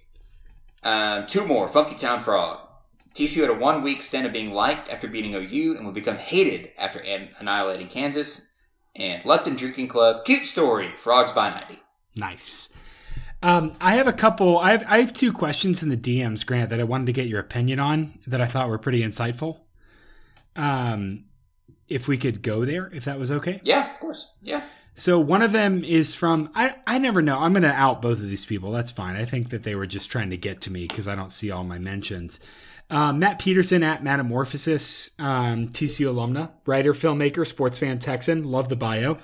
[0.83, 1.69] Um, two more.
[1.69, 2.61] Funky Town Frog.
[3.15, 6.17] TCU had a one week stint of being liked after beating OU and would become
[6.17, 8.49] hated after annihilating Kansas.
[8.97, 10.25] And Lupton Drinking Club.
[10.25, 10.89] Cute story.
[10.89, 11.81] Frogs by 90.
[12.17, 12.73] Nice.
[13.43, 14.59] Um, I have a couple.
[14.59, 17.27] I have I have two questions in the DMs, Grant, that I wanted to get
[17.27, 19.61] your opinion on that I thought were pretty insightful.
[20.55, 21.25] Um,
[21.89, 23.61] if we could go there, if that was okay.
[23.65, 24.29] Yeah, of course.
[24.43, 24.63] Yeah.
[24.95, 27.39] So one of them is from I I never know.
[27.39, 28.71] I'm going to out both of these people.
[28.71, 29.17] That's fine.
[29.17, 31.51] I think that they were just trying to get to me because I don't see
[31.51, 32.41] all my mentions.
[32.91, 38.45] Um, Matt Peterson at Metamorphosis, um, TCU alumna, writer, filmmaker, sports fan, Texan.
[38.45, 39.19] Love the bio.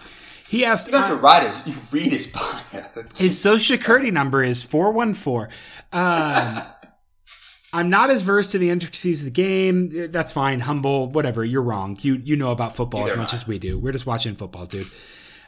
[0.48, 0.86] He asked.
[0.86, 1.66] You don't have to write his.
[1.66, 2.60] You read his bio.
[3.16, 5.50] His social security number is four one four.
[5.92, 6.62] Um,
[7.72, 10.10] I'm not as versed to the intricacies of the game.
[10.10, 10.60] That's fine.
[10.60, 11.44] Humble, whatever.
[11.44, 11.98] You're wrong.
[12.00, 13.78] You you know about football as much as we do.
[13.78, 14.88] We're just watching football, dude.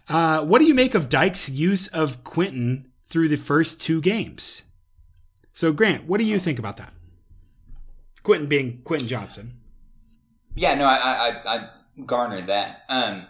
[0.09, 4.65] Uh, what do you make of Dyke's use of Quentin through the first two games?
[5.55, 6.93] So, Grant, what do you think about that?
[8.23, 9.55] Quentin being Quentin Johnston.
[10.55, 11.69] Yeah, no, I I, I, I
[12.05, 12.83] garnered that.
[12.89, 13.27] Um,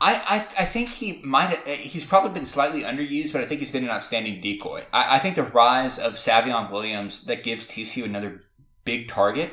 [0.00, 3.60] I, I I think he might have, he's probably been slightly underused, but I think
[3.60, 4.84] he's been an outstanding decoy.
[4.92, 8.40] I, I think the rise of Savion Williams that gives TCU another
[8.84, 9.50] big target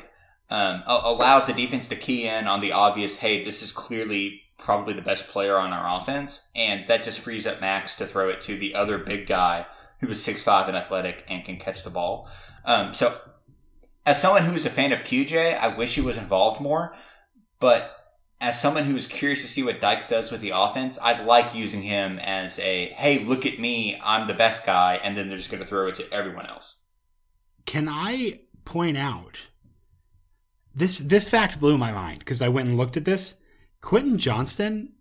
[0.50, 3.18] um, allows the defense to key in on the obvious.
[3.18, 7.46] Hey, this is clearly probably the best player on our offense, and that just frees
[7.46, 9.66] up Max to throw it to the other big guy
[10.00, 12.28] who is six five and athletic and can catch the ball.
[12.66, 13.18] Um, so
[14.04, 16.94] as someone who's a fan of QJ, I wish he was involved more.
[17.58, 17.90] But
[18.40, 21.54] as someone who is curious to see what Dykes does with the offense, I'd like
[21.54, 25.38] using him as a hey, look at me, I'm the best guy, and then they're
[25.38, 26.76] just going to throw it to everyone else.
[27.66, 29.38] Can I point out
[30.74, 30.98] this?
[30.98, 33.40] This fact blew my mind because I went and looked at this.
[33.80, 34.92] Quentin Johnston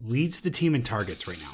[0.00, 1.52] leads the team in targets right now.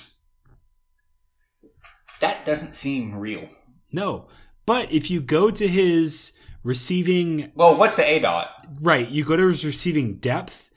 [2.20, 3.48] That doesn't seem real.
[3.92, 4.28] No,
[4.66, 6.32] but if you go to his
[6.64, 8.50] receiving Well, what's the A dot?
[8.80, 10.70] right, you go to his receiving depth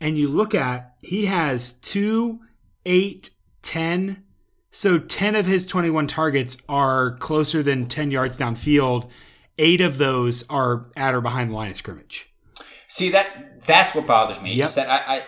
[0.00, 2.40] and you look at he has two,
[2.86, 3.30] eight,
[3.60, 4.24] ten.
[4.70, 9.10] So ten of his twenty-one targets are closer than ten yards downfield.
[9.58, 12.32] Eight of those are at or behind the line of scrimmage.
[12.88, 14.54] See that that's what bothers me.
[14.54, 14.68] Yep.
[14.68, 15.22] Is that I, I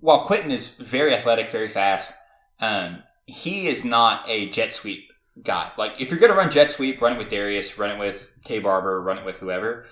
[0.00, 2.12] while Quentin is very athletic, very fast,
[2.60, 5.09] um, he is not a jet sweep
[5.42, 5.70] guy.
[5.78, 8.58] Like if you're gonna run jet sweep, run it with Derius, run it with K
[8.58, 9.86] Barber, run it with whoever.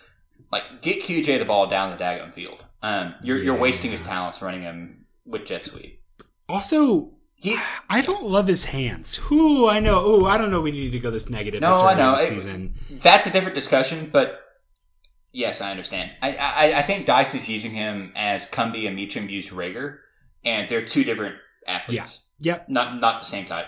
[0.52, 2.64] Like get QJ the ball down the daggone field.
[2.82, 6.00] Um, you're you're wasting his talents running him with jet sweep.
[6.48, 7.56] Also, He
[7.90, 9.20] I don't love his hands.
[9.30, 10.06] Ooh, I know.
[10.06, 10.60] Ooh, I don't know.
[10.60, 11.60] We need to go this negative.
[11.60, 12.16] No, this I know.
[12.16, 14.40] the It- that's a different discussion, but
[15.32, 16.12] yes, I understand.
[16.22, 19.98] I I, I think Dykes is using him as Cumbie and Meacham use Reagor,
[20.44, 21.36] and they're two different
[21.66, 22.26] athletes.
[22.38, 22.52] Yeah.
[22.54, 22.68] Yep.
[22.68, 23.66] Not not the same type.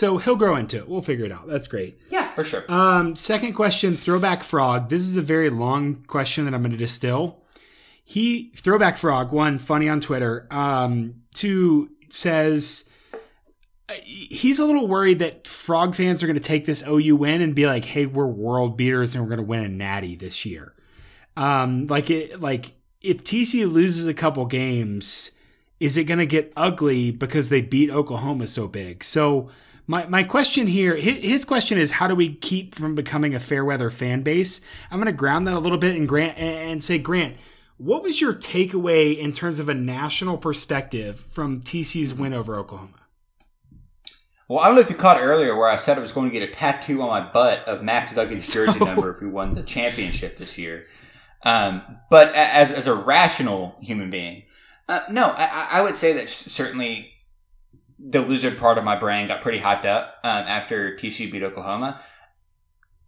[0.00, 0.88] So he'll grow into it.
[0.88, 1.46] We'll figure it out.
[1.46, 2.00] That's great.
[2.08, 2.64] Yeah, for sure.
[2.70, 4.88] Um, second question, throwback frog.
[4.88, 7.42] This is a very long question that I'm going to distill.
[8.02, 10.48] He throwback frog one funny on Twitter.
[10.50, 12.88] Um, two says
[13.90, 17.42] uh, he's a little worried that frog fans are going to take this OU win
[17.42, 20.46] and be like, "Hey, we're world beaters and we're going to win a natty this
[20.46, 20.72] year."
[21.36, 22.72] Um, like it, like
[23.02, 25.32] if TCU loses a couple games,
[25.78, 29.04] is it going to get ugly because they beat Oklahoma so big?
[29.04, 29.50] So
[29.90, 33.40] my, my question here, his, his question is, how do we keep from becoming a
[33.40, 34.60] fair weather fan base?
[34.88, 37.36] I'm going to ground that a little bit and Grant and say, Grant,
[37.76, 42.94] what was your takeaway in terms of a national perspective from TCU's win over Oklahoma?
[44.46, 46.38] Well, I don't know if you caught earlier where I said I was going to
[46.38, 49.62] get a tattoo on my butt of Max Duggan's jersey number if we won the
[49.64, 50.86] championship this year.
[51.42, 54.44] Um, but as, as a rational human being,
[54.88, 57.12] uh, no, I- I would say that certainly
[58.02, 62.00] the lizard part of my brain got pretty hyped up um, after TCU beat Oklahoma.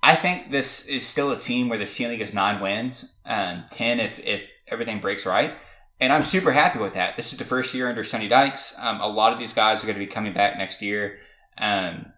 [0.03, 4.01] I think this is still a team where the ceiling is nine wins, um, ten
[4.01, 5.53] if if everything breaks right,
[6.01, 7.17] and I'm super happy with that.
[7.17, 8.75] This is the first year under Sonny Dykes.
[8.79, 11.19] Um, a lot of these guys are going to be coming back next year.
[11.57, 12.13] Um,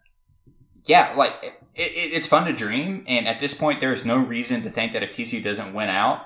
[0.87, 4.17] yeah, like it, it, it's fun to dream, and at this point, there is no
[4.17, 6.23] reason to think that if TCU doesn't win out,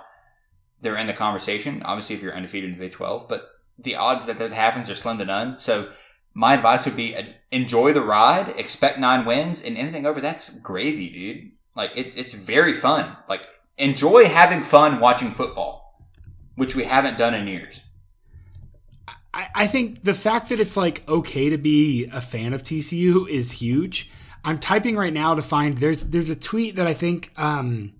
[0.80, 1.82] they're in the conversation.
[1.82, 4.94] Obviously, if you're undefeated in the Big Twelve, but the odds that that happens are
[4.94, 5.58] slim to none.
[5.58, 5.90] So
[6.38, 10.56] my advice would be uh, enjoy the ride, expect nine wins, and anything over that's
[10.60, 11.50] gravy, dude.
[11.74, 13.16] Like it, it's very fun.
[13.28, 13.42] Like
[13.76, 16.00] enjoy having fun watching football,
[16.54, 17.80] which we haven't done in years.
[19.34, 23.28] I, I think the fact that it's like okay to be a fan of TCU
[23.28, 24.08] is huge.
[24.44, 27.94] I'm typing right now to find there's there's a tweet that I think um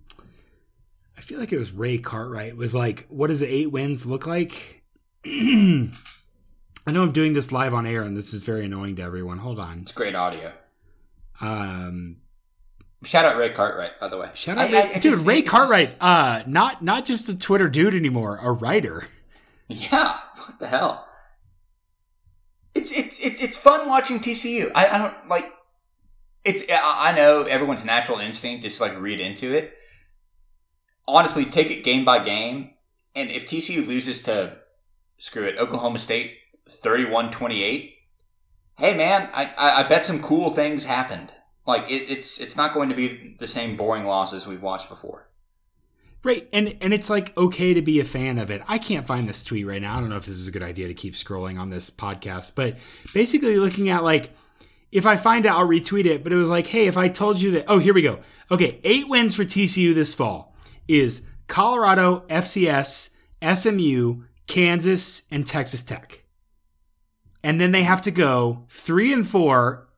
[1.17, 4.85] I feel like it was Ray Cartwright was like, what does eight wins look like?
[6.89, 9.37] I know I'm doing this live on air and this is very annoying to everyone.
[9.37, 9.81] Hold on.
[9.83, 10.55] It's great audio.
[11.39, 12.17] Um
[13.05, 14.31] Shout out Ray Cartwright, by the way.
[14.33, 15.13] Shout out, I, Ray, I, dude.
[15.13, 19.05] Just, Ray Cartwright, just, uh, not not just a Twitter dude anymore, a writer.
[19.69, 21.07] Yeah, what the hell?
[22.75, 24.73] It's it's it's, it's fun watching TCU.
[24.75, 25.45] I, I don't like.
[26.47, 29.75] It's I know everyone's natural instinct is to like read into it.
[31.07, 32.71] Honestly, take it game by game,
[33.15, 34.57] and if TCU loses to
[35.19, 36.39] screw it, Oklahoma State
[36.69, 37.95] 31-28,
[38.79, 41.33] hey man, I, I, I bet some cool things happened.
[41.67, 45.29] Like it, it's it's not going to be the same boring losses we've watched before.
[46.25, 48.63] Right, and and it's like okay to be a fan of it.
[48.67, 49.97] I can't find this tweet right now.
[49.97, 52.55] I don't know if this is a good idea to keep scrolling on this podcast,
[52.55, 52.79] but
[53.13, 54.31] basically looking at like
[54.91, 56.25] if I find it, I'll retweet it.
[56.25, 58.21] But it was like, hey, if I told you that, oh, here we go.
[58.51, 60.55] Okay, eight wins for TCU this fall
[60.87, 66.25] is Colorado, FCS, SMU, Kansas, and Texas Tech.
[67.43, 69.89] And then they have to go three and four,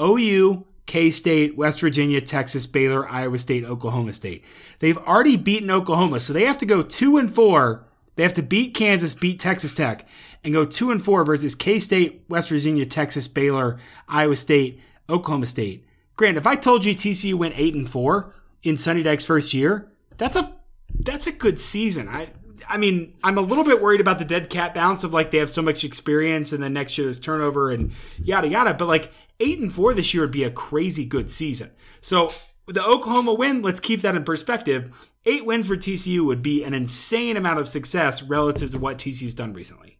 [0.00, 4.44] OU, K State, West Virginia, Texas, Baylor, Iowa State, Oklahoma State.
[4.80, 7.86] They've already beaten Oklahoma, so they have to go two and four.
[8.16, 10.06] They have to beat Kansas, beat Texas Tech,
[10.44, 13.78] and go two and four versus K State, West Virginia, Texas, Baylor,
[14.08, 15.86] Iowa State, Oklahoma State.
[16.16, 19.90] Grant, if I told you TCU went eight and four in Sonny Dyke's first year,
[20.18, 20.52] that's a
[21.00, 22.08] that's a good season.
[22.08, 22.28] I
[22.68, 25.38] I mean, I'm a little bit worried about the dead cat bounce of like they
[25.38, 27.92] have so much experience and then next year there's turnover and
[28.22, 28.74] yada yada.
[28.74, 31.70] But like eight and four this year would be a crazy good season.
[32.00, 32.32] So
[32.66, 35.08] the Oklahoma win, let's keep that in perspective.
[35.24, 39.34] Eight wins for TCU would be an insane amount of success relative to what TCU's
[39.34, 39.98] done recently.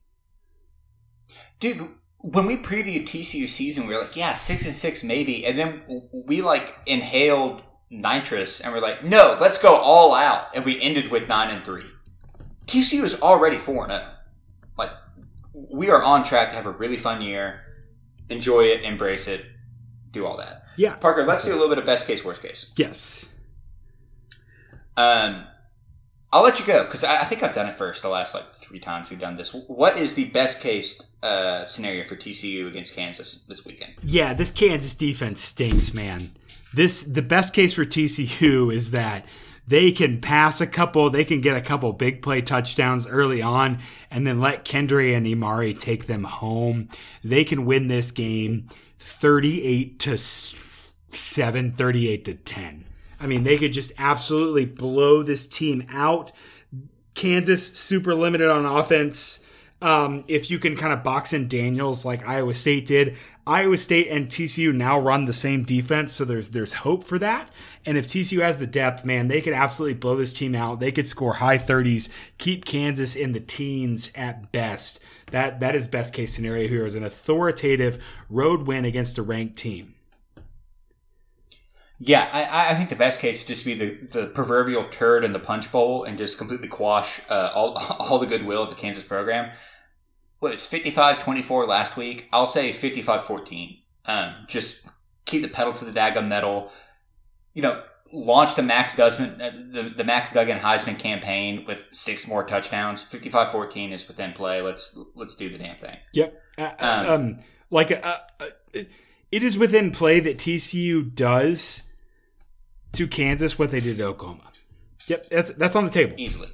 [1.60, 1.88] Dude,
[2.18, 5.82] when we previewed TCU season, we were like, yeah, six and six maybe, and then
[6.26, 11.10] we like inhaled nitrous and we're like, no, let's go all out, and we ended
[11.10, 11.84] with nine and three.
[12.66, 14.06] TCU is already four and zero.
[14.78, 14.90] Like
[15.52, 17.62] we are on track to have a really fun year
[18.32, 19.44] enjoy it, embrace it,
[20.10, 20.64] do all that.
[20.76, 20.94] Yeah.
[20.94, 22.70] Parker, let's do a little bit of best case, worst case.
[22.76, 23.26] Yes.
[24.96, 25.44] Um,
[26.32, 28.54] I'll let you go because I, I, think I've done it first the last like
[28.54, 29.52] three times we've done this.
[29.52, 33.94] What is the best case uh, scenario for TCU against Kansas this weekend?
[34.02, 36.32] Yeah, this Kansas defense stinks, man.
[36.74, 39.26] This the best case for TCU is that
[39.66, 43.78] they can pass a couple, they can get a couple big play touchdowns early on,
[44.10, 46.88] and then let Kendre and Emari take them home.
[47.22, 52.84] They can win this game 38 to 7, 38 to 10.
[53.20, 56.32] I mean, they could just absolutely blow this team out.
[57.14, 59.46] Kansas super limited on offense.
[59.80, 63.16] Um, if you can kind of box in Daniels like Iowa State did,
[63.46, 67.50] Iowa State and TCU now run the same defense, so there's there's hope for that.
[67.84, 70.78] And if TCU has the depth, man, they could absolutely blow this team out.
[70.78, 75.00] They could score high 30s, keep Kansas in the teens at best.
[75.32, 79.56] That that is best case scenario here is an authoritative road win against a ranked
[79.56, 79.94] team.
[82.04, 85.32] Yeah, I, I think the best case would just be the, the proverbial turd in
[85.32, 89.04] the punch bowl and just completely quash uh, all, all the goodwill of the Kansas
[89.04, 89.52] program
[90.42, 92.28] what it's 55-24 last week.
[92.32, 93.78] I'll say 55-14.
[94.06, 94.80] Um, just
[95.24, 96.72] keep the pedal to the daggum metal.
[97.54, 102.26] You know, launch the Max Duggan, uh, the, the Max Duggan Heisman campaign with six
[102.26, 103.04] more touchdowns.
[103.04, 104.60] 55-14 is within play.
[104.60, 105.96] Let's let's do the damn thing.
[106.12, 106.42] Yep.
[106.58, 107.36] Uh, uh um, um,
[107.70, 108.46] like uh, uh,
[109.30, 111.84] it is within play that TCU does
[112.94, 114.50] to Kansas what they did to Oklahoma.
[115.06, 116.48] Yep, that's that's on the table easily.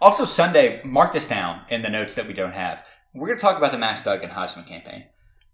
[0.00, 2.86] Also, Sunday, mark this down in the notes that we don't have.
[3.14, 5.06] We're going to talk about the Max Duggan Heisman campaign.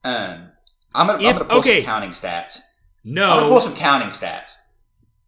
[0.02, 0.50] Um,
[0.94, 1.80] I'm going to pull okay.
[1.80, 2.58] some counting stats.
[3.04, 4.54] No, I'm going to pull some counting stats.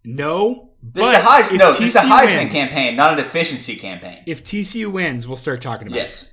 [0.05, 1.59] No, this is a Heisman.
[1.59, 4.23] No, TCU this is a Heisman wins, campaign, not an efficiency campaign.
[4.27, 6.23] If TCU wins, we'll start talking about yes.
[6.23, 6.29] it.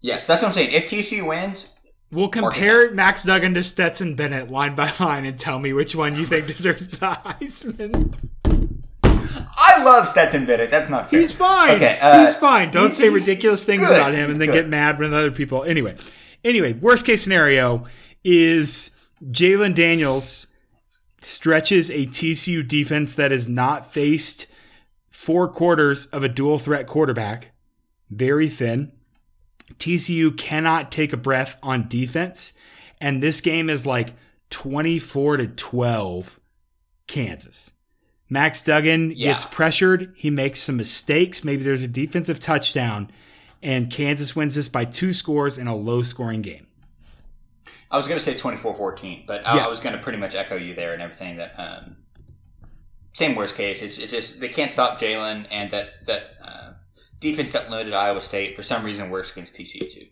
[0.00, 0.72] Yes, yes, that's what I'm saying.
[0.72, 1.72] If TCU wins,
[2.12, 6.14] We'll compare Max Duggan to Stetson Bennett line by line and tell me which one
[6.14, 8.14] you think deserves the Heisman.
[9.64, 10.70] I love Stetson Bennett.
[10.70, 11.20] That's not fair.
[11.20, 11.76] He's fine.
[11.76, 12.70] Okay, uh, he's fine.
[12.70, 13.96] Don't he's, say ridiculous things good.
[13.96, 14.62] about him he's and then good.
[14.64, 15.62] get mad when other people.
[15.62, 15.96] Anyway,
[16.44, 17.84] anyway, worst case scenario
[18.24, 20.48] is Jalon Daniels
[21.20, 24.48] stretches a TCU defense that has not faced
[25.08, 27.52] four quarters of a dual threat quarterback,
[28.10, 28.90] very thin.
[29.74, 32.52] TCU cannot take a breath on defense,
[33.00, 34.14] and this game is like
[34.50, 36.40] 24 to 12
[37.06, 37.72] Kansas.
[38.32, 39.32] Max Duggan Yeah.
[39.32, 40.14] gets pressured.
[40.16, 41.44] He makes some mistakes.
[41.44, 43.10] Maybe there's a defensive touchdown,
[43.62, 46.66] and Kansas wins this by two scores in a low scoring game.
[47.90, 49.66] I was going to say 24-14, but I, Yeah.
[49.66, 51.36] I was going to pretty much echo you there and everything.
[51.36, 51.96] That um,
[53.12, 53.82] same worst case.
[53.82, 56.70] It's, it's just they can't stop Jalon, and that that uh,
[57.20, 60.06] defense that limited Iowa State for some reason works against TCU too.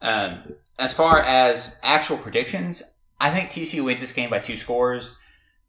[0.00, 0.42] Um,
[0.80, 2.82] as far as actual predictions,
[3.20, 5.14] I think TCU wins this game by two scores.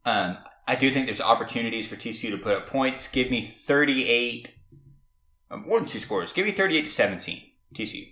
[0.05, 0.37] Um,
[0.67, 3.07] I do think there's opportunities for TCU to put up points.
[3.07, 4.53] Give me 38,
[5.51, 6.31] uh, more than two scores.
[6.33, 7.41] Give me 38 to 17,
[7.75, 8.11] TCU.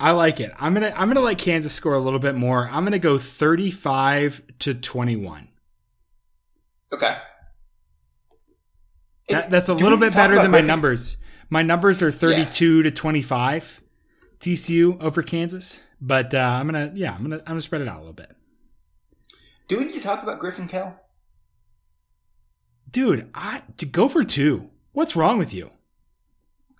[0.00, 0.52] I like it.
[0.58, 2.68] I'm gonna I'm gonna let Kansas score a little bit more.
[2.70, 5.48] I'm gonna go 35 to 21.
[6.92, 7.16] Okay.
[9.28, 10.66] That, that's a Do little bit better than my Griffin?
[10.66, 11.16] numbers.
[11.48, 13.82] My numbers are 32 to 25
[14.40, 17.96] TCU over Kansas, but uh, I'm gonna yeah I'm gonna I'm gonna spread it out
[17.96, 18.32] a little bit.
[19.68, 21.00] Do we need to talk about Griffin Kell?
[22.94, 24.70] Dude, I to go for two.
[24.92, 25.70] What's wrong with you?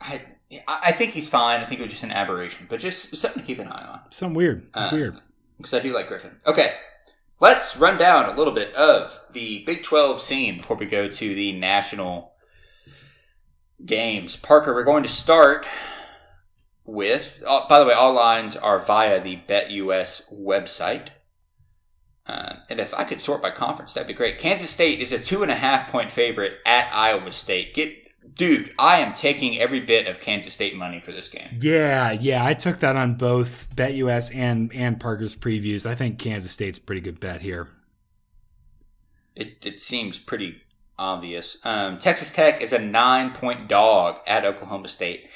[0.00, 0.22] I
[0.68, 1.58] I think he's fine.
[1.60, 4.00] I think it was just an aberration, but just something to keep an eye on
[4.10, 4.66] Something weird.
[4.76, 5.20] It's Uh, weird.
[5.56, 6.36] because I do like Griffin.
[6.46, 6.74] Okay,
[7.40, 11.34] let's run down a little bit of the Big Twelve scene before we go to
[11.34, 12.32] the national
[13.84, 14.36] games.
[14.36, 15.66] Parker, we're going to start
[16.84, 17.42] with.
[17.44, 21.08] Oh, by the way, all lines are via the BetUS website.
[22.26, 24.38] Uh, and if I could sort by conference, that'd be great.
[24.38, 27.74] Kansas State is a two and a half point favorite at Iowa State.
[27.74, 31.58] Get, dude, I am taking every bit of Kansas State money for this game.
[31.60, 35.84] Yeah, yeah, I took that on both BetUS and and Parker's previews.
[35.84, 37.68] I think Kansas State's a pretty good bet here.
[39.36, 40.62] It, it seems pretty
[40.98, 41.58] obvious.
[41.64, 45.28] Um, Texas Tech is a nine point dog at Oklahoma State.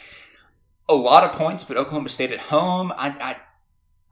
[0.89, 2.93] A lot of points, but Oklahoma State at home.
[2.97, 3.37] I, I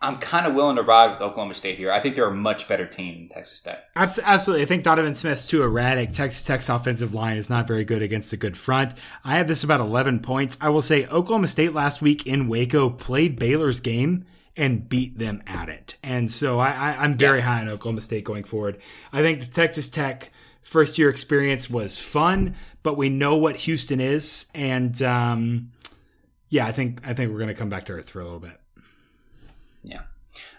[0.01, 1.91] I'm kind of willing to ride with Oklahoma State here.
[1.91, 3.85] I think they're a much better team than Texas Tech.
[3.97, 4.63] Absolutely.
[4.63, 6.13] I think Donovan Smith's too erratic.
[6.13, 8.93] Texas Tech's offensive line is not very good against a good front.
[9.25, 10.59] I have this about 11 points.
[10.61, 15.43] I will say Oklahoma State last week in Waco played Baylor's game and beat them
[15.47, 15.97] at it.
[16.03, 18.79] And so I, I, I'm very high on Oklahoma State going forward.
[19.13, 20.31] I think the Texas Tech
[20.63, 24.51] first year experience was fun, but we know what Houston is.
[24.55, 25.73] And um,
[26.49, 28.41] yeah, I think I think we're going to come back to earth for a little
[28.41, 28.59] bit.
[29.87, 30.03] Yeah.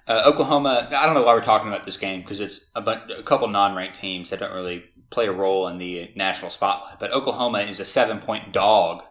[0.08, 3.24] Uh, Oklahoma, I don't know why we're talking about this game because it's a, a
[3.24, 7.00] couple non ranked teams that don't really play a role in the national spotlight.
[7.00, 9.04] But Oklahoma is a seven point dog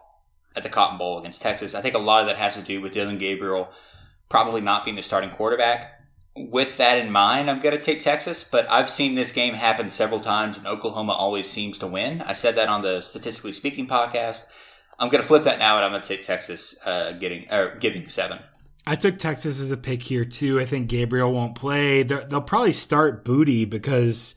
[0.55, 1.75] at the Cotton Bowl against Texas.
[1.75, 3.69] I think a lot of that has to do with Dillon Gabriel
[4.27, 5.93] probably not being the starting quarterback.
[6.35, 9.89] With that in mind, I'm going to take Texas, but I've seen this game happen
[9.89, 12.21] several times, and Oklahoma always seems to win.
[12.21, 14.45] I said that on the Statistically Speaking podcast.
[14.99, 17.75] I'm going to flip that now, and I'm going to take Texas uh, getting or
[17.79, 18.39] giving seven.
[18.87, 20.59] I took Texas as a pick here too.
[20.59, 22.03] I think Gabriel won't play.
[22.03, 24.35] They're, they'll probably start Booty because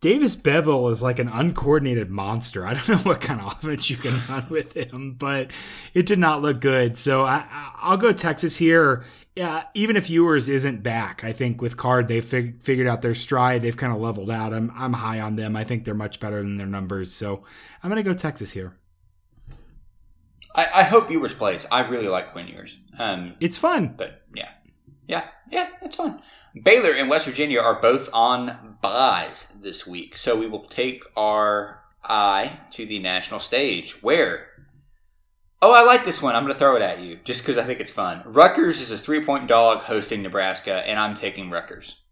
[0.00, 2.66] Davis Beville is like an uncoordinated monster.
[2.66, 5.50] I don't know what kind of offense you can run with him, but
[5.94, 6.96] it did not look good.
[6.98, 9.04] So I, I- I'll go Texas here.
[9.36, 13.16] Yeah, even if Ewers isn't back, I think with Card they've fig- figured out their
[13.16, 13.62] stride.
[13.62, 14.54] They've kind of leveled out.
[14.54, 15.56] I'm I'm high on them.
[15.56, 17.10] I think they're much better than their numbers.
[17.12, 17.42] So
[17.82, 18.76] I'm gonna go Texas here.
[20.54, 21.66] I, I hope Ewers plays.
[21.70, 22.78] I really like Quinn Ewers.
[22.98, 23.94] Um, It's fun.
[23.96, 24.50] but yeah,
[25.06, 26.22] yeah, yeah, it's fun.
[26.62, 31.82] Baylor and West Virginia are both on buys this week, so we will take our
[32.04, 34.02] eye to the national stage.
[34.02, 34.46] Where?
[35.60, 36.36] Oh, I like this one.
[36.36, 38.22] I'm going to throw it at you just because I think it's fun.
[38.26, 42.02] Rutgers is a three point dog hosting Nebraska, and I'm taking Rutgers.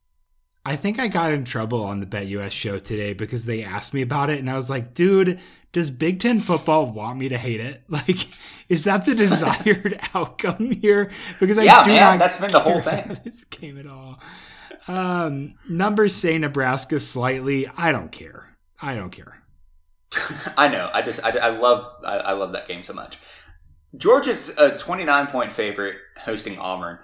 [0.64, 4.02] I think I got in trouble on the BetUS show today because they asked me
[4.02, 5.40] about it, and I was like, dude,
[5.72, 7.82] does Big Ten football want me to hate it?
[7.88, 8.28] Like,
[8.68, 11.10] is that the desired outcome here?
[11.40, 13.18] Because I Yeah, do man, not that's been the whole thing.
[13.24, 14.20] this game at all.
[14.88, 17.68] Um, numbers say Nebraska slightly.
[17.76, 18.56] I don't care.
[18.80, 19.42] I don't care.
[20.56, 20.90] I know.
[20.92, 23.18] I just I, I love I, I love that game so much.
[23.96, 26.98] Georgia's a 29 point favorite hosting Auburn.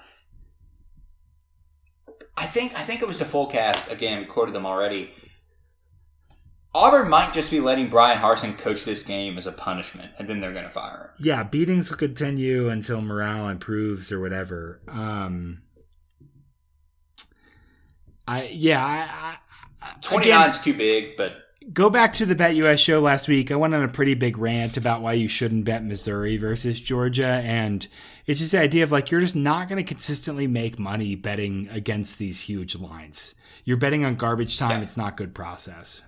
[2.38, 4.20] I think I think it was the full cast again.
[4.20, 5.10] We quoted them already.
[6.74, 10.38] Auburn might just be letting Bryan Harsin coach this game as a punishment, and then
[10.38, 11.24] they're going to fire him.
[11.24, 14.80] Yeah, beatings will continue until morale improves or whatever.
[14.86, 15.62] Um,
[18.28, 19.38] I yeah, I,
[19.82, 21.36] I, 29 is too big, but
[21.72, 23.50] go back to the BetUS show last week.
[23.50, 27.40] I went on a pretty big rant about why you shouldn't bet Missouri versus Georgia,
[27.44, 27.88] and
[28.28, 31.68] it's just the idea of like you're just not going to consistently make money betting
[31.72, 33.34] against these huge lines.
[33.64, 34.78] You're betting on garbage time.
[34.78, 34.84] Yeah.
[34.84, 36.02] It's not good process.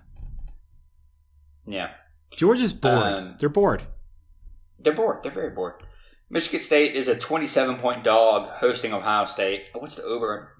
[1.65, 1.91] yeah,
[2.31, 2.95] Georgia's bored.
[3.03, 3.83] Um, They're bored.
[4.79, 5.23] they're bored.
[5.23, 5.83] They're very bored.
[6.29, 9.65] Michigan State is a 27 point dog hosting Ohio State.
[9.73, 10.53] What's the over?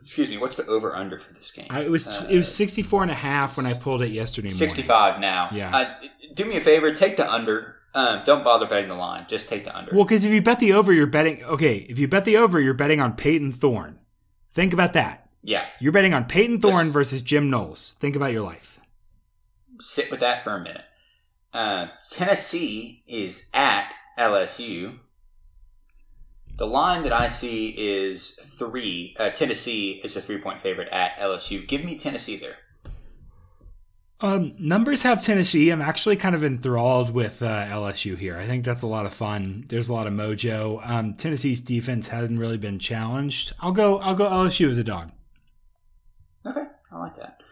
[0.00, 0.38] Excuse me.
[0.38, 1.66] What's the over under for this game?
[1.68, 4.48] I, it was uh, it was 64 and a half when I pulled it yesterday.
[4.48, 4.58] Morning.
[4.58, 5.48] 65 now.
[5.52, 5.76] Yeah.
[5.76, 5.94] Uh,
[6.34, 6.94] do me a favor.
[6.94, 7.75] Take the under.
[7.96, 9.24] Um, don't bother betting the line.
[9.26, 9.90] Just take the under.
[9.94, 11.42] Well, because if you bet the over, you're betting.
[11.42, 13.98] Okay, if you bet the over, you're betting on Payton Thorne.
[14.52, 15.30] Think about that.
[15.42, 15.64] Yeah.
[15.80, 17.94] You're betting on Payton Thorne versus Jim Knowles.
[17.94, 18.80] Think about your life.
[19.80, 20.84] Sit with that for a minute.
[21.54, 24.98] Uh, Tennessee is at LSU.
[26.58, 29.16] The line that I see is three.
[29.18, 31.66] Uh, Tennessee is a three point favorite at LSU.
[31.66, 32.56] Give me Tennessee there.
[34.20, 35.68] Um, numbers have Tennessee.
[35.70, 38.38] I'm actually kind of enthralled with uh, LSU here.
[38.38, 39.66] I think that's a lot of fun.
[39.68, 40.80] There's a lot of mojo.
[40.88, 43.52] Um, Tennessee's defense hasn't really been challenged.
[43.60, 43.98] I'll go.
[43.98, 45.12] I'll go LSU as a dog.
[46.46, 47.42] Okay, I like that.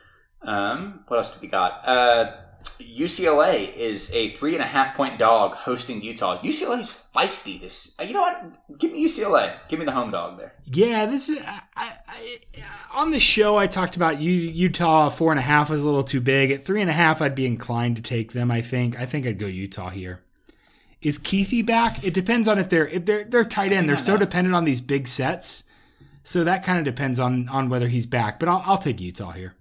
[0.40, 1.86] Um, what else do we got?
[1.86, 2.36] Uh,
[2.78, 6.38] UCLA is a three and a half point dog hosting Utah.
[6.40, 7.60] UCLA is feisty.
[7.60, 8.78] This, you know what?
[8.78, 9.56] Give me UCLA.
[9.68, 10.54] Give me the home dog there.
[10.64, 11.38] Yeah, this is.
[11.40, 12.38] I, I,
[12.94, 15.08] on the show, I talked about U, Utah.
[15.08, 16.50] Four and a half was a little too big.
[16.50, 18.50] At three and a half, I'd be inclined to take them.
[18.50, 18.98] I think.
[18.98, 20.20] I think I'd go Utah here.
[21.02, 22.02] Is Kuithe back?
[22.02, 23.88] It depends on if they're if they're they're tight end.
[23.88, 25.64] They're so dependent on these big sets.
[26.24, 28.40] So that kind of depends on on whether he's back.
[28.40, 29.54] But I'll, I'll take Utah here.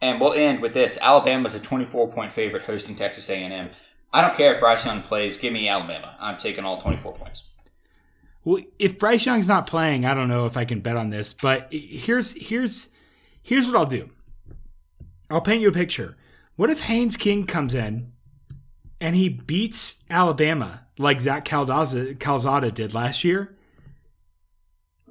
[0.00, 3.70] And we'll end with this: Alabama's a 24 point favorite hosting Texas A&M.
[4.12, 5.36] I don't care if Bryce Young plays.
[5.36, 6.16] Give me Alabama.
[6.18, 7.54] I'm taking all 24 points.
[8.44, 11.34] Well, if Bryce Young's not playing, I don't know if I can bet on this.
[11.34, 12.90] But here's here's
[13.42, 14.10] here's what I'll do.
[15.30, 16.16] I'll paint you a picture.
[16.56, 18.12] What if Haynes King comes in
[19.00, 23.54] and he beats Alabama like Zach Calzada, Calzada did last year?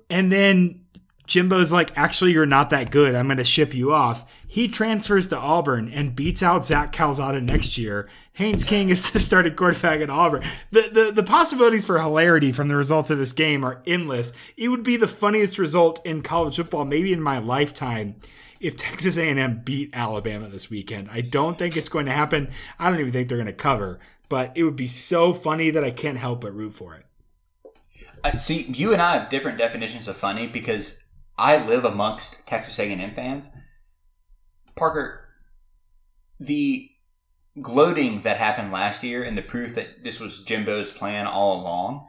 [0.09, 0.85] And then
[1.27, 3.13] Jimbo's like, actually, you're not that good.
[3.13, 4.25] I'm going to ship you off.
[4.47, 8.07] He transfers to Auburn and beats out Zach Calzada next year.
[8.33, 10.43] Haynes King is the starting quarterback at Auburn.
[10.71, 14.31] The, the, the possibilities for hilarity from the results of this game are endless.
[14.55, 18.15] It would be the funniest result in college football, maybe in my lifetime,
[18.61, 21.09] if Texas A&M beat Alabama this weekend.
[21.11, 22.49] I don't think it's going to happen.
[22.79, 23.99] I don't even think they're going to cover,
[24.29, 27.03] but it would be so funny that I can't help but root for it.
[28.23, 30.99] Uh, see, you and I have different definitions of funny because
[31.37, 33.49] I live amongst Texas A&M fans.
[34.75, 35.25] Parker,
[36.39, 36.89] the
[37.61, 42.07] gloating that happened last year and the proof that this was Jimbo's plan all along.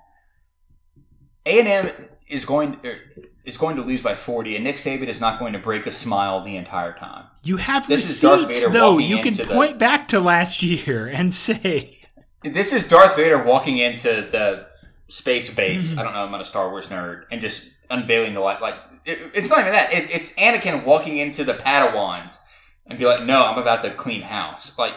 [1.47, 1.91] A&M
[2.29, 2.99] is going er,
[3.45, 5.91] is going to lose by 40 and Nick Saban is not going to break a
[5.91, 7.25] smile the entire time.
[7.43, 8.99] You have this receipts though.
[8.99, 11.99] You can point the, back to last year and say
[12.43, 14.67] this is Darth Vader walking into the
[15.09, 15.97] space base.
[15.97, 18.75] I don't know, I'm not a Star Wars nerd and just unveiling the light like
[19.09, 19.93] it's not even that.
[19.93, 22.39] It, it's Anakin walking into the Padawans
[22.87, 24.95] and be like, "No, I'm about to clean house." Like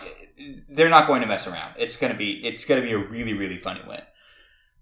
[0.70, 1.74] they're not going to mess around.
[1.78, 4.01] It's gonna be it's gonna be a really really funny win.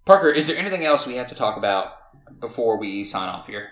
[0.05, 1.93] Parker, is there anything else we have to talk about
[2.39, 3.69] before we sign off here?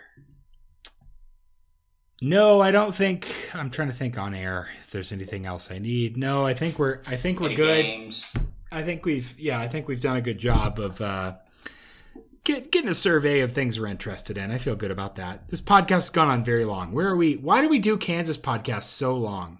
[2.22, 3.28] No, I don't think.
[3.54, 6.18] I'm trying to think on air if there's anything else I need.
[6.18, 7.02] No, I think we're.
[7.08, 7.84] I think we're Any good.
[7.84, 8.26] Games?
[8.72, 9.40] I think we've.
[9.40, 11.36] Yeah, I think we've done a good job of uh,
[12.48, 14.52] get, getting a survey of things we're interested in.
[14.52, 15.50] I feel good about that.
[15.50, 16.94] This podcast has gone on very long.
[16.94, 17.36] Where are we?
[17.36, 19.60] Why do we do Kansas podcasts so long?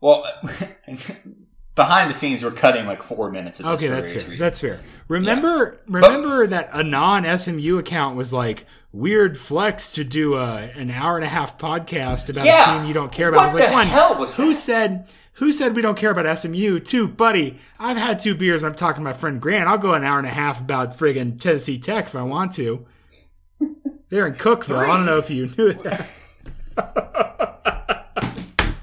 [0.00, 0.26] Well,
[1.74, 3.58] behind the scenes, we're cutting like four minutes.
[3.58, 4.20] Of okay, that's fair.
[4.20, 4.38] Reasons.
[4.38, 4.80] That's fair.
[5.08, 5.94] Remember, yeah.
[5.94, 10.90] remember but, that a non SMU account was like weird flex to do a an
[10.90, 12.76] hour and a half podcast about yeah.
[12.76, 13.38] a team you don't care about.
[13.38, 14.54] What I was like, the one, hell was who that?
[14.54, 16.78] said who said we don't care about SMU?
[16.80, 18.64] too, buddy, I've had two beers.
[18.64, 19.68] I'm talking to my friend Grant.
[19.68, 22.86] I'll go an hour and a half about friggin' Tennessee Tech if I want to.
[24.10, 24.78] They're in Cookeville.
[24.78, 26.08] I don't know if you knew that.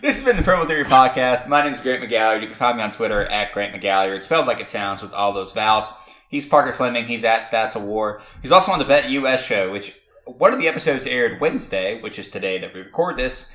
[0.00, 1.48] this has been the Purple Theory Podcast.
[1.48, 2.40] My name is Grant McGalliard.
[2.40, 4.16] You can find me on Twitter at Grant McGalliard.
[4.16, 5.86] It's spelled like it sounds with all those vowels.
[6.30, 7.04] He's Parker Fleming.
[7.04, 8.22] He's at Stats of War.
[8.40, 12.28] He's also on the BetUS show, which one of the episodes aired Wednesday, which is
[12.28, 13.50] today that we record this.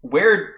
[0.00, 0.54] Where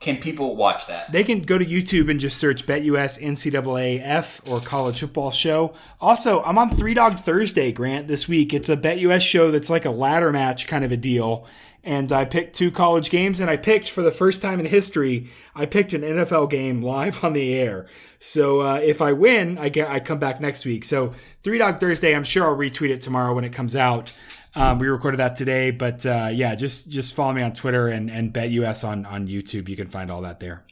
[0.00, 1.12] can people watch that?
[1.12, 5.74] They can go to YouTube and just search BetUS NCAA F or College Football Show.
[6.00, 8.54] Also, I'm on Three Dog Thursday, Grant, this week.
[8.54, 11.46] It's a BetUS show that's like a ladder match kind of a deal.
[11.84, 15.30] And I picked two college games, and I picked for the first time in history,
[15.54, 17.86] I picked an NFL game live on the air.
[18.20, 20.84] So uh, if I win, I get I come back next week.
[20.84, 24.12] So Three Dog Thursday, I'm sure I'll retweet it tomorrow when it comes out.
[24.54, 28.10] Um, we recorded that today, but uh, yeah, just just follow me on Twitter and
[28.10, 29.68] and BetUS on on YouTube.
[29.68, 30.64] You can find all that there.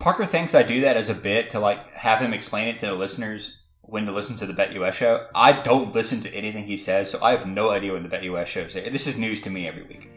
[0.00, 2.86] Parker thinks I do that as a bit to like have him explain it to
[2.86, 5.26] the listeners when to listen to the BetUS show.
[5.34, 8.46] I don't listen to anything he says, so I have no idea when the BetUS
[8.46, 8.74] show is.
[8.74, 10.10] This is news to me every week.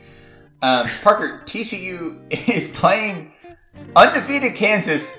[0.61, 3.33] Um, Parker, TCU is playing
[3.95, 5.17] undefeated Kansas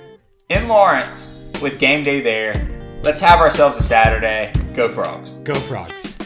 [0.49, 3.01] in Lawrence with game day there.
[3.05, 4.53] Let's have ourselves a Saturday.
[4.73, 5.31] Go Frogs.
[5.45, 6.19] Go Frogs.